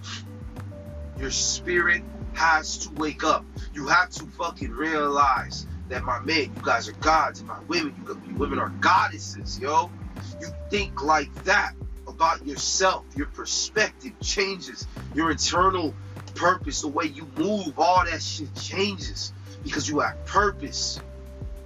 Your 1.19 1.29
spirit 1.29 2.01
has 2.33 2.79
to 2.79 2.89
wake 2.95 3.23
up. 3.23 3.45
You 3.75 3.85
have 3.87 4.09
to 4.09 4.25
fucking 4.25 4.71
realize 4.71 5.67
that 5.91 6.03
my 6.03 6.19
men, 6.21 6.53
you 6.55 6.61
guys 6.63 6.87
are 6.87 6.93
gods, 6.93 7.39
and 7.39 7.47
my 7.47 7.59
women, 7.67 7.93
you, 8.05 8.21
you 8.27 8.35
women 8.35 8.59
are 8.59 8.69
goddesses, 8.69 9.59
yo. 9.59 9.91
You 10.39 10.47
think 10.69 11.03
like 11.03 11.31
that 11.43 11.73
about 12.07 12.45
yourself. 12.45 13.05
Your 13.15 13.27
perspective 13.27 14.13
changes. 14.21 14.87
Your 15.13 15.31
internal 15.31 15.93
purpose, 16.35 16.81
the 16.81 16.87
way 16.87 17.05
you 17.05 17.27
move, 17.35 17.77
all 17.77 18.05
that 18.05 18.21
shit 18.21 18.53
changes 18.55 19.33
because 19.63 19.87
you 19.87 19.99
have 19.99 20.25
purpose. 20.25 21.01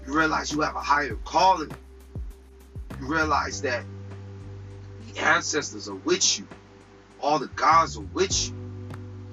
You 0.06 0.18
realize 0.18 0.52
you 0.52 0.62
have 0.62 0.76
a 0.76 0.82
higher 0.82 1.18
calling. 1.24 1.74
You 3.00 3.08
realize 3.08 3.62
that 3.62 3.84
the 5.14 5.22
ancestors 5.22 5.88
are 5.88 5.96
with 5.96 6.40
you. 6.40 6.48
All 7.22 7.40
the 7.40 7.48
gods 7.48 7.98
are 7.98 8.06
with 8.14 8.48
you. 8.48 8.56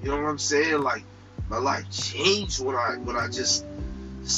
You 0.03 0.09
know 0.09 0.21
what 0.21 0.29
I'm 0.29 0.37
saying? 0.37 0.79
Like 0.79 1.03
my 1.49 1.57
life 1.57 1.89
changed 1.91 2.63
when 2.63 2.75
I 2.75 2.97
when 2.97 3.15
I 3.15 3.27
just 3.27 3.65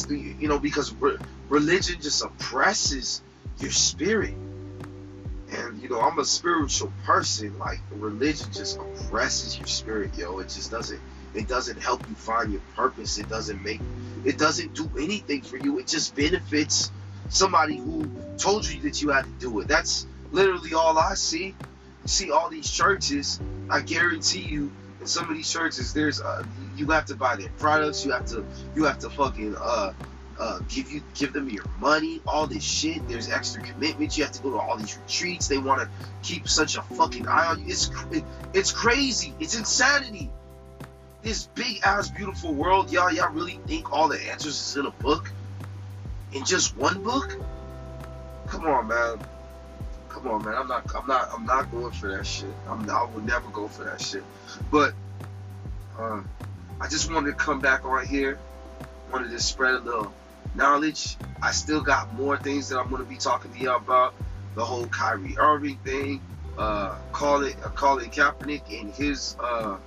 you 0.09 0.47
know, 0.47 0.59
because 0.59 0.93
re- 0.93 1.17
religion 1.49 2.01
just 2.01 2.23
oppresses 2.23 3.21
your 3.59 3.71
spirit. 3.71 4.33
And, 5.51 5.81
you 5.81 5.89
know, 5.89 6.01
I'm 6.01 6.17
a 6.19 6.25
spiritual 6.25 6.91
person. 7.05 7.57
Like, 7.59 7.79
religion 7.91 8.51
just 8.51 8.77
oppresses 8.77 9.57
your 9.57 9.67
spirit, 9.67 10.17
yo. 10.17 10.39
It 10.39 10.49
just 10.49 10.71
doesn't, 10.71 10.99
it 11.33 11.47
doesn't 11.47 11.81
help 11.81 12.07
you 12.09 12.15
find 12.15 12.51
your 12.51 12.61
purpose. 12.75 13.17
It 13.17 13.29
doesn't 13.29 13.63
make, 13.63 13.81
it 14.25 14.37
doesn't 14.37 14.73
do 14.73 14.89
anything 14.99 15.41
for 15.41 15.57
you. 15.57 15.79
It 15.79 15.87
just 15.87 16.15
benefits 16.15 16.91
somebody 17.29 17.77
who 17.77 18.09
told 18.37 18.67
you 18.67 18.81
that 18.81 19.01
you 19.01 19.09
had 19.09 19.25
to 19.25 19.31
do 19.39 19.59
it. 19.59 19.67
That's 19.67 20.07
literally 20.31 20.73
all 20.73 20.97
I 20.97 21.13
see. 21.13 21.55
See 22.05 22.31
all 22.31 22.49
these 22.49 22.69
churches, 22.69 23.39
I 23.69 23.81
guarantee 23.81 24.41
you, 24.41 24.71
in 25.01 25.07
some 25.07 25.29
of 25.29 25.35
these 25.35 25.51
churches, 25.51 25.93
there's 25.93 26.21
uh, 26.21 26.43
you 26.75 26.87
have 26.91 27.05
to 27.05 27.15
buy 27.15 27.35
their 27.35 27.49
products. 27.57 28.05
You 28.05 28.11
have 28.11 28.25
to 28.27 28.45
you 28.75 28.83
have 28.85 28.99
to 28.99 29.09
fucking 29.09 29.55
uh 29.59 29.93
uh, 30.37 30.59
give 30.67 30.91
you 30.91 31.01
give 31.13 31.33
them 31.33 31.49
your 31.49 31.63
money, 31.79 32.21
all 32.27 32.47
this 32.47 32.63
shit. 32.63 33.07
There's 33.07 33.29
extra 33.29 33.63
commitments. 33.63 34.17
You 34.17 34.25
have 34.25 34.33
to 34.33 34.41
go 34.41 34.51
to 34.51 34.57
all 34.57 34.77
these 34.77 34.97
retreats. 34.97 35.47
They 35.47 35.57
want 35.57 35.81
to 35.81 35.89
keep 36.23 36.47
such 36.47 36.75
a 36.77 36.81
fucking 36.81 37.27
eye 37.27 37.47
on 37.47 37.61
you. 37.61 37.67
It's 37.67 37.89
it's 38.53 38.71
crazy. 38.71 39.33
It's 39.39 39.57
insanity. 39.57 40.29
This 41.21 41.47
big 41.55 41.81
ass 41.83 42.09
beautiful 42.09 42.53
world, 42.53 42.91
y'all. 42.91 43.11
Y'all 43.11 43.31
really 43.31 43.59
think 43.65 43.91
all 43.91 44.07
the 44.07 44.21
answers 44.29 44.59
is 44.59 44.77
in 44.77 44.85
a 44.85 44.91
book? 44.91 45.31
In 46.33 46.43
just 46.43 46.75
one 46.75 47.01
book? 47.03 47.37
Come 48.47 48.65
on, 48.65 48.87
man. 48.87 49.19
Come 50.09 50.27
on, 50.27 50.43
man. 50.43 50.55
I'm 50.55 50.67
not. 50.67 50.85
I'm 50.95 51.07
not. 51.07 51.29
I'm 51.33 51.45
not 51.45 51.71
going 51.71 51.91
for 51.91 52.15
that 52.15 52.27
shit. 52.27 52.53
I'm. 52.67 52.87
I 52.89 53.05
would 53.05 53.25
never 53.25 53.49
go 53.49 53.67
for 53.67 53.85
that 53.85 54.01
shit. 54.01 54.23
But. 54.69 54.93
Uh, 55.97 56.21
I 56.79 56.87
just 56.87 57.11
wanted 57.11 57.31
to 57.31 57.37
come 57.37 57.61
back 57.61 57.85
on 57.85 58.05
here. 58.05 58.37
Wanted 59.11 59.31
to 59.31 59.39
spread 59.39 59.75
a 59.75 59.79
little 59.79 60.13
knowledge. 60.55 61.17
I 61.41 61.51
still 61.51 61.81
got 61.81 62.13
more 62.13 62.37
things 62.37 62.69
that 62.69 62.79
I'm 62.79 62.89
going 62.89 63.03
to 63.03 63.09
be 63.09 63.17
talking 63.17 63.53
to 63.53 63.59
y'all 63.59 63.77
about. 63.77 64.13
The 64.55 64.63
whole 64.63 64.85
Kyrie 64.87 65.37
Irving 65.37 65.77
thing, 65.83 66.21
uh, 66.57 66.95
Colin, 67.11 67.53
uh, 67.63 67.69
Colin 67.69 68.09
Kaepernick 68.09 68.79
and 68.79 68.93
his 68.93 69.35
uh, 69.39 69.77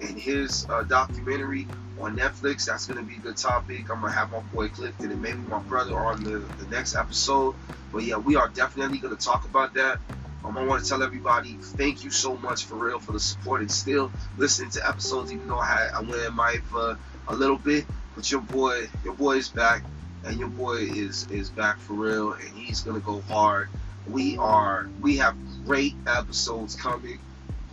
his 0.00 0.66
uh, 0.68 0.82
documentary 0.82 1.66
on 2.00 2.16
Netflix. 2.16 2.66
That's 2.66 2.86
going 2.86 2.98
to 2.98 3.04
be 3.04 3.16
a 3.16 3.20
good 3.20 3.36
topic. 3.36 3.90
I'm 3.90 4.00
going 4.00 4.12
to 4.12 4.18
have 4.18 4.32
my 4.32 4.40
boy 4.40 4.68
Clifton 4.68 5.10
and 5.10 5.22
maybe 5.22 5.38
my 5.38 5.60
brother 5.60 5.98
on 5.98 6.24
the, 6.24 6.38
the 6.38 6.66
next 6.70 6.94
episode. 6.94 7.54
But 7.92 8.04
yeah, 8.04 8.16
we 8.16 8.36
are 8.36 8.48
definitely 8.48 8.98
going 8.98 9.16
to 9.16 9.22
talk 9.22 9.44
about 9.44 9.74
that. 9.74 9.98
Um, 10.44 10.58
I 10.58 10.64
want 10.64 10.82
to 10.82 10.88
tell 10.88 11.02
everybody 11.02 11.54
thank 11.54 12.04
you 12.04 12.10
so 12.10 12.36
much 12.36 12.66
for 12.66 12.74
real 12.74 12.98
for 12.98 13.12
the 13.12 13.20
support 13.20 13.62
and 13.62 13.70
still 13.70 14.12
listening 14.36 14.70
to 14.70 14.86
episodes, 14.86 15.32
even 15.32 15.48
though 15.48 15.58
I, 15.58 15.88
I 15.94 16.00
went 16.00 16.22
in 16.22 16.34
my 16.34 16.58
for 16.70 16.98
a 17.28 17.34
little 17.34 17.56
bit. 17.56 17.86
But 18.14 18.30
your 18.30 18.42
boy, 18.42 18.88
your 19.02 19.14
boy 19.14 19.38
is 19.38 19.48
back, 19.48 19.82
and 20.22 20.38
your 20.38 20.48
boy 20.48 20.74
is 20.74 21.26
is 21.30 21.48
back 21.48 21.78
for 21.78 21.94
real, 21.94 22.34
and 22.34 22.48
he's 22.50 22.82
gonna 22.82 23.00
go 23.00 23.22
hard. 23.22 23.68
We 24.06 24.36
are, 24.36 24.86
we 25.00 25.16
have 25.16 25.34
great 25.64 25.94
episodes 26.06 26.74
coming, 26.76 27.18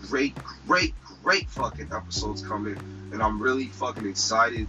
great, 0.04 0.38
great, 0.66 0.96
great 1.24 1.50
fucking 1.50 1.90
episodes 1.94 2.42
coming, 2.42 2.78
and 3.12 3.22
I'm 3.22 3.42
really 3.42 3.66
fucking 3.68 4.08
excited 4.08 4.68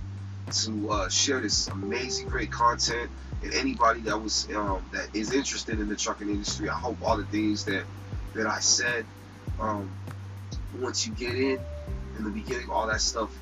to 0.50 0.90
uh, 0.90 1.08
share 1.08 1.40
this 1.40 1.68
amazing, 1.68 2.28
great 2.28 2.50
content 2.50 3.10
and 3.42 3.54
anybody 3.54 4.02
that 4.02 4.18
was 4.18 4.48
um, 4.54 4.88
that 4.92 5.08
is 5.14 5.32
interested 5.32 5.80
in 5.80 5.88
the 5.88 5.96
trucking 5.96 6.28
industry, 6.30 6.68
I 6.70 6.74
hope 6.78 6.98
all 7.02 7.18
the 7.18 7.26
things 7.26 7.64
that 7.66 7.86
that 8.34 8.46
I 8.46 8.60
said, 8.60 9.06
um, 9.58 9.96
once 10.72 11.06
you 11.06 11.14
get 11.14 11.36
in 11.36 11.66
in 12.16 12.24
the 12.24 12.30
beginning, 12.30 12.70
all 12.70 12.88
that 12.88 13.00
stuff 13.00 13.32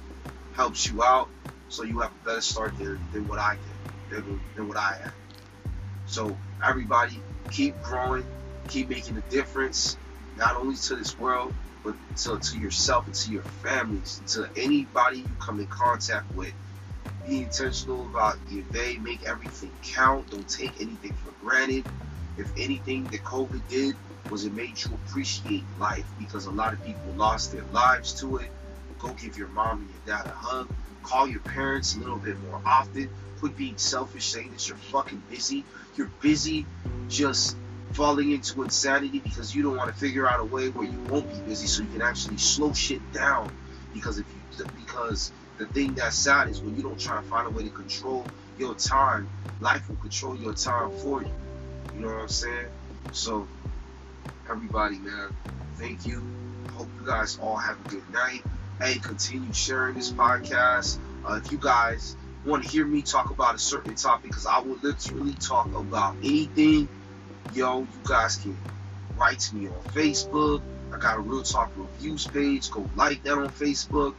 helps 0.52 0.86
you 0.86 1.02
out, 1.02 1.30
so 1.68 1.84
you 1.84 2.00
have 2.00 2.12
a 2.12 2.24
better 2.24 2.40
start 2.40 2.76
than, 2.78 3.08
than 3.12 3.26
what 3.28 3.38
I 3.38 3.56
did, 4.10 4.24
than, 4.24 4.40
than 4.54 4.68
what 4.68 4.76
I 4.78 4.94
had. 5.02 5.12
So 6.06 6.40
everybody, 6.64 7.24
keep 7.50 7.80
growing, 7.80 8.26
keep 8.68 8.88
making 8.88 9.16
a 9.18 9.22
difference, 9.22 9.98
not 10.36 10.56
only 10.56 10.76
to 10.76 10.96
this 10.96 11.18
world, 11.18 11.54
but 11.84 11.96
to, 12.16 12.38
to 12.40 12.58
yourself 12.58 13.06
and 13.06 13.14
to 13.14 13.32
your 13.32 13.44
families, 13.44 14.22
to 14.34 14.50
anybody 14.56 15.20
you 15.20 15.36
come 15.40 15.60
in 15.60 15.66
contact 15.68 16.26
with 16.34 16.54
be 17.26 17.42
intentional 17.42 18.02
about 18.02 18.38
your 18.48 18.62
day. 18.64 18.96
Make 18.98 19.24
everything 19.26 19.70
count. 19.82 20.30
Don't 20.30 20.48
take 20.48 20.80
anything 20.80 21.12
for 21.14 21.32
granted. 21.44 21.84
If 22.36 22.50
anything 22.56 23.04
that 23.04 23.22
COVID 23.24 23.60
did 23.68 23.96
was 24.30 24.44
it 24.44 24.52
made 24.52 24.82
you 24.82 24.90
appreciate 24.94 25.64
life 25.78 26.06
because 26.18 26.46
a 26.46 26.50
lot 26.50 26.72
of 26.72 26.84
people 26.84 27.12
lost 27.16 27.52
their 27.52 27.64
lives 27.72 28.20
to 28.20 28.36
it. 28.38 28.48
Go 28.98 29.08
give 29.14 29.36
your 29.36 29.48
mom 29.48 29.80
and 29.80 29.88
your 29.90 30.16
dad 30.16 30.26
a 30.26 30.34
hug. 30.34 30.68
Call 31.02 31.26
your 31.26 31.40
parents 31.40 31.96
a 31.96 31.98
little 31.98 32.18
bit 32.18 32.40
more 32.42 32.60
often. 32.64 33.08
Quit 33.38 33.56
being 33.56 33.78
selfish, 33.78 34.26
saying 34.26 34.50
that 34.52 34.68
you're 34.68 34.76
fucking 34.76 35.22
busy. 35.30 35.64
You're 35.96 36.10
busy 36.20 36.66
just 37.08 37.56
falling 37.92 38.30
into 38.30 38.62
insanity 38.62 39.18
because 39.18 39.54
you 39.54 39.62
don't 39.62 39.76
want 39.76 39.92
to 39.92 39.98
figure 39.98 40.28
out 40.28 40.40
a 40.40 40.44
way 40.44 40.68
where 40.68 40.86
you 40.86 40.98
won't 41.08 41.28
be 41.28 41.40
busy 41.48 41.66
so 41.66 41.82
you 41.82 41.88
can 41.88 42.02
actually 42.02 42.36
slow 42.36 42.72
shit 42.72 43.00
down. 43.12 43.50
Because 43.94 44.18
if 44.18 44.26
you 44.28 44.40
because 44.76 45.32
the 45.60 45.66
thing 45.66 45.94
that's 45.94 46.16
sad 46.16 46.48
is 46.48 46.62
when 46.62 46.74
you 46.74 46.82
don't 46.82 46.98
try 46.98 47.16
to 47.16 47.22
find 47.22 47.46
a 47.46 47.50
way 47.50 47.62
to 47.62 47.68
control 47.68 48.24
your 48.58 48.74
time, 48.74 49.28
life 49.60 49.86
will 49.88 49.96
control 49.96 50.34
your 50.34 50.54
time 50.54 50.90
for 50.90 51.22
you. 51.22 51.30
You 51.94 52.00
know 52.00 52.08
what 52.08 52.22
I'm 52.22 52.28
saying? 52.28 52.66
So, 53.12 53.46
everybody, 54.48 54.98
man, 54.98 55.28
thank 55.74 56.06
you. 56.06 56.24
Hope 56.72 56.88
you 56.98 57.06
guys 57.06 57.38
all 57.42 57.56
have 57.56 57.76
a 57.78 57.88
good 57.90 58.10
night. 58.10 58.42
Hey, 58.80 58.94
continue 58.94 59.52
sharing 59.52 59.96
this 59.96 60.10
podcast. 60.10 60.96
Uh, 61.28 61.34
if 61.44 61.52
you 61.52 61.58
guys 61.58 62.16
want 62.46 62.64
to 62.64 62.70
hear 62.70 62.86
me 62.86 63.02
talk 63.02 63.28
about 63.28 63.54
a 63.54 63.58
certain 63.58 63.94
topic, 63.96 64.30
because 64.30 64.46
I 64.46 64.60
will 64.60 64.78
literally 64.82 65.34
talk 65.34 65.66
about 65.74 66.16
anything, 66.22 66.88
yo, 67.52 67.80
you 67.80 67.86
guys 68.04 68.36
can 68.36 68.56
write 69.14 69.40
to 69.40 69.56
me 69.56 69.68
on 69.68 69.74
Facebook. 69.92 70.62
I 70.90 70.96
got 70.96 71.18
a 71.18 71.20
Real 71.20 71.42
Talk 71.42 71.70
Real 71.76 71.86
Views 71.98 72.26
page. 72.26 72.70
Go 72.70 72.88
like 72.96 73.22
that 73.24 73.34
on 73.34 73.50
Facebook. 73.50 74.14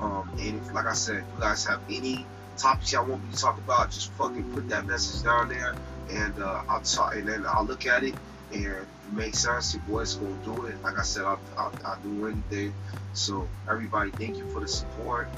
Um, 0.00 0.30
and 0.38 0.56
if, 0.56 0.72
like 0.72 0.86
I 0.86 0.94
said, 0.94 1.24
you 1.34 1.40
guys 1.40 1.64
have 1.66 1.80
any 1.88 2.24
topics 2.56 2.92
y'all 2.92 3.06
want 3.06 3.24
me 3.24 3.32
to 3.32 3.40
talk 3.40 3.58
about, 3.58 3.90
just 3.90 4.12
fucking 4.12 4.52
put 4.52 4.68
that 4.68 4.86
message 4.86 5.24
down 5.24 5.48
there, 5.48 5.74
and 6.10 6.38
uh, 6.40 6.62
I'll 6.68 6.80
talk, 6.80 7.14
and 7.14 7.26
then 7.26 7.44
I'll 7.46 7.64
look 7.64 7.86
at 7.86 8.04
it, 8.04 8.14
and 8.52 8.86
makes 9.12 9.38
sense, 9.38 9.74
your 9.74 9.82
boy's 9.84 10.14
gonna 10.14 10.34
do 10.44 10.66
it. 10.66 10.82
Like 10.82 10.98
I 10.98 11.02
said, 11.02 11.24
I'll, 11.24 11.40
I'll, 11.56 11.72
I'll 11.84 12.00
do 12.00 12.28
anything. 12.28 12.74
So 13.12 13.48
everybody, 13.68 14.10
thank 14.12 14.36
you 14.36 14.46
for 14.50 14.60
the 14.60 14.68
support. 14.68 15.28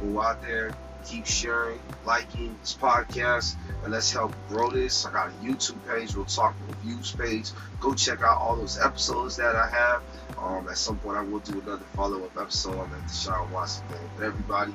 Go 0.00 0.20
out 0.20 0.42
there, 0.42 0.74
keep 1.06 1.26
sharing, 1.26 1.78
liking 2.04 2.56
this 2.60 2.76
podcast, 2.80 3.56
and 3.82 3.92
let's 3.92 4.12
help 4.12 4.32
grow 4.48 4.70
this. 4.70 5.06
I 5.06 5.12
got 5.12 5.28
a 5.28 5.44
YouTube 5.44 5.76
page, 5.88 6.14
Real 6.14 6.24
Talk 6.24 6.54
Real 6.66 6.76
Views 6.82 7.12
page. 7.12 7.50
Go 7.80 7.94
check 7.94 8.22
out 8.22 8.38
all 8.38 8.56
those 8.56 8.78
episodes 8.78 9.36
that 9.36 9.54
I 9.54 9.68
have. 9.68 10.02
Um, 10.38 10.68
at 10.68 10.78
some 10.78 10.98
point, 10.98 11.16
I 11.16 11.22
will 11.22 11.40
do 11.40 11.60
another 11.60 11.84
follow-up 11.94 12.36
episode 12.38 12.78
on 12.78 12.90
the 12.90 12.96
Deshaun 12.96 13.50
Watson 13.50 13.86
thing. 13.88 14.10
But 14.16 14.26
everybody, 14.26 14.74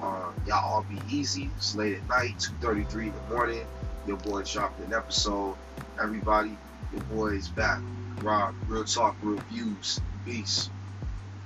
um, 0.00 0.34
y'all 0.46 0.64
all 0.64 0.82
be 0.82 1.00
easy. 1.10 1.50
It's 1.56 1.74
late 1.74 1.96
at 1.96 2.08
night, 2.08 2.38
2:33 2.38 3.08
in 3.08 3.12
the 3.12 3.34
morning. 3.34 3.66
Your 4.06 4.16
boy 4.16 4.42
dropped 4.42 4.80
an 4.80 4.92
episode. 4.94 5.56
Everybody, 6.00 6.56
your 6.92 7.02
boy 7.02 7.28
is 7.34 7.48
back. 7.48 7.80
Rob, 8.22 8.54
Real 8.68 8.84
Talk 8.84 9.16
Real 9.22 9.40
Views. 9.50 10.00
Peace. 10.24 10.70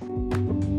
man. 0.01 0.76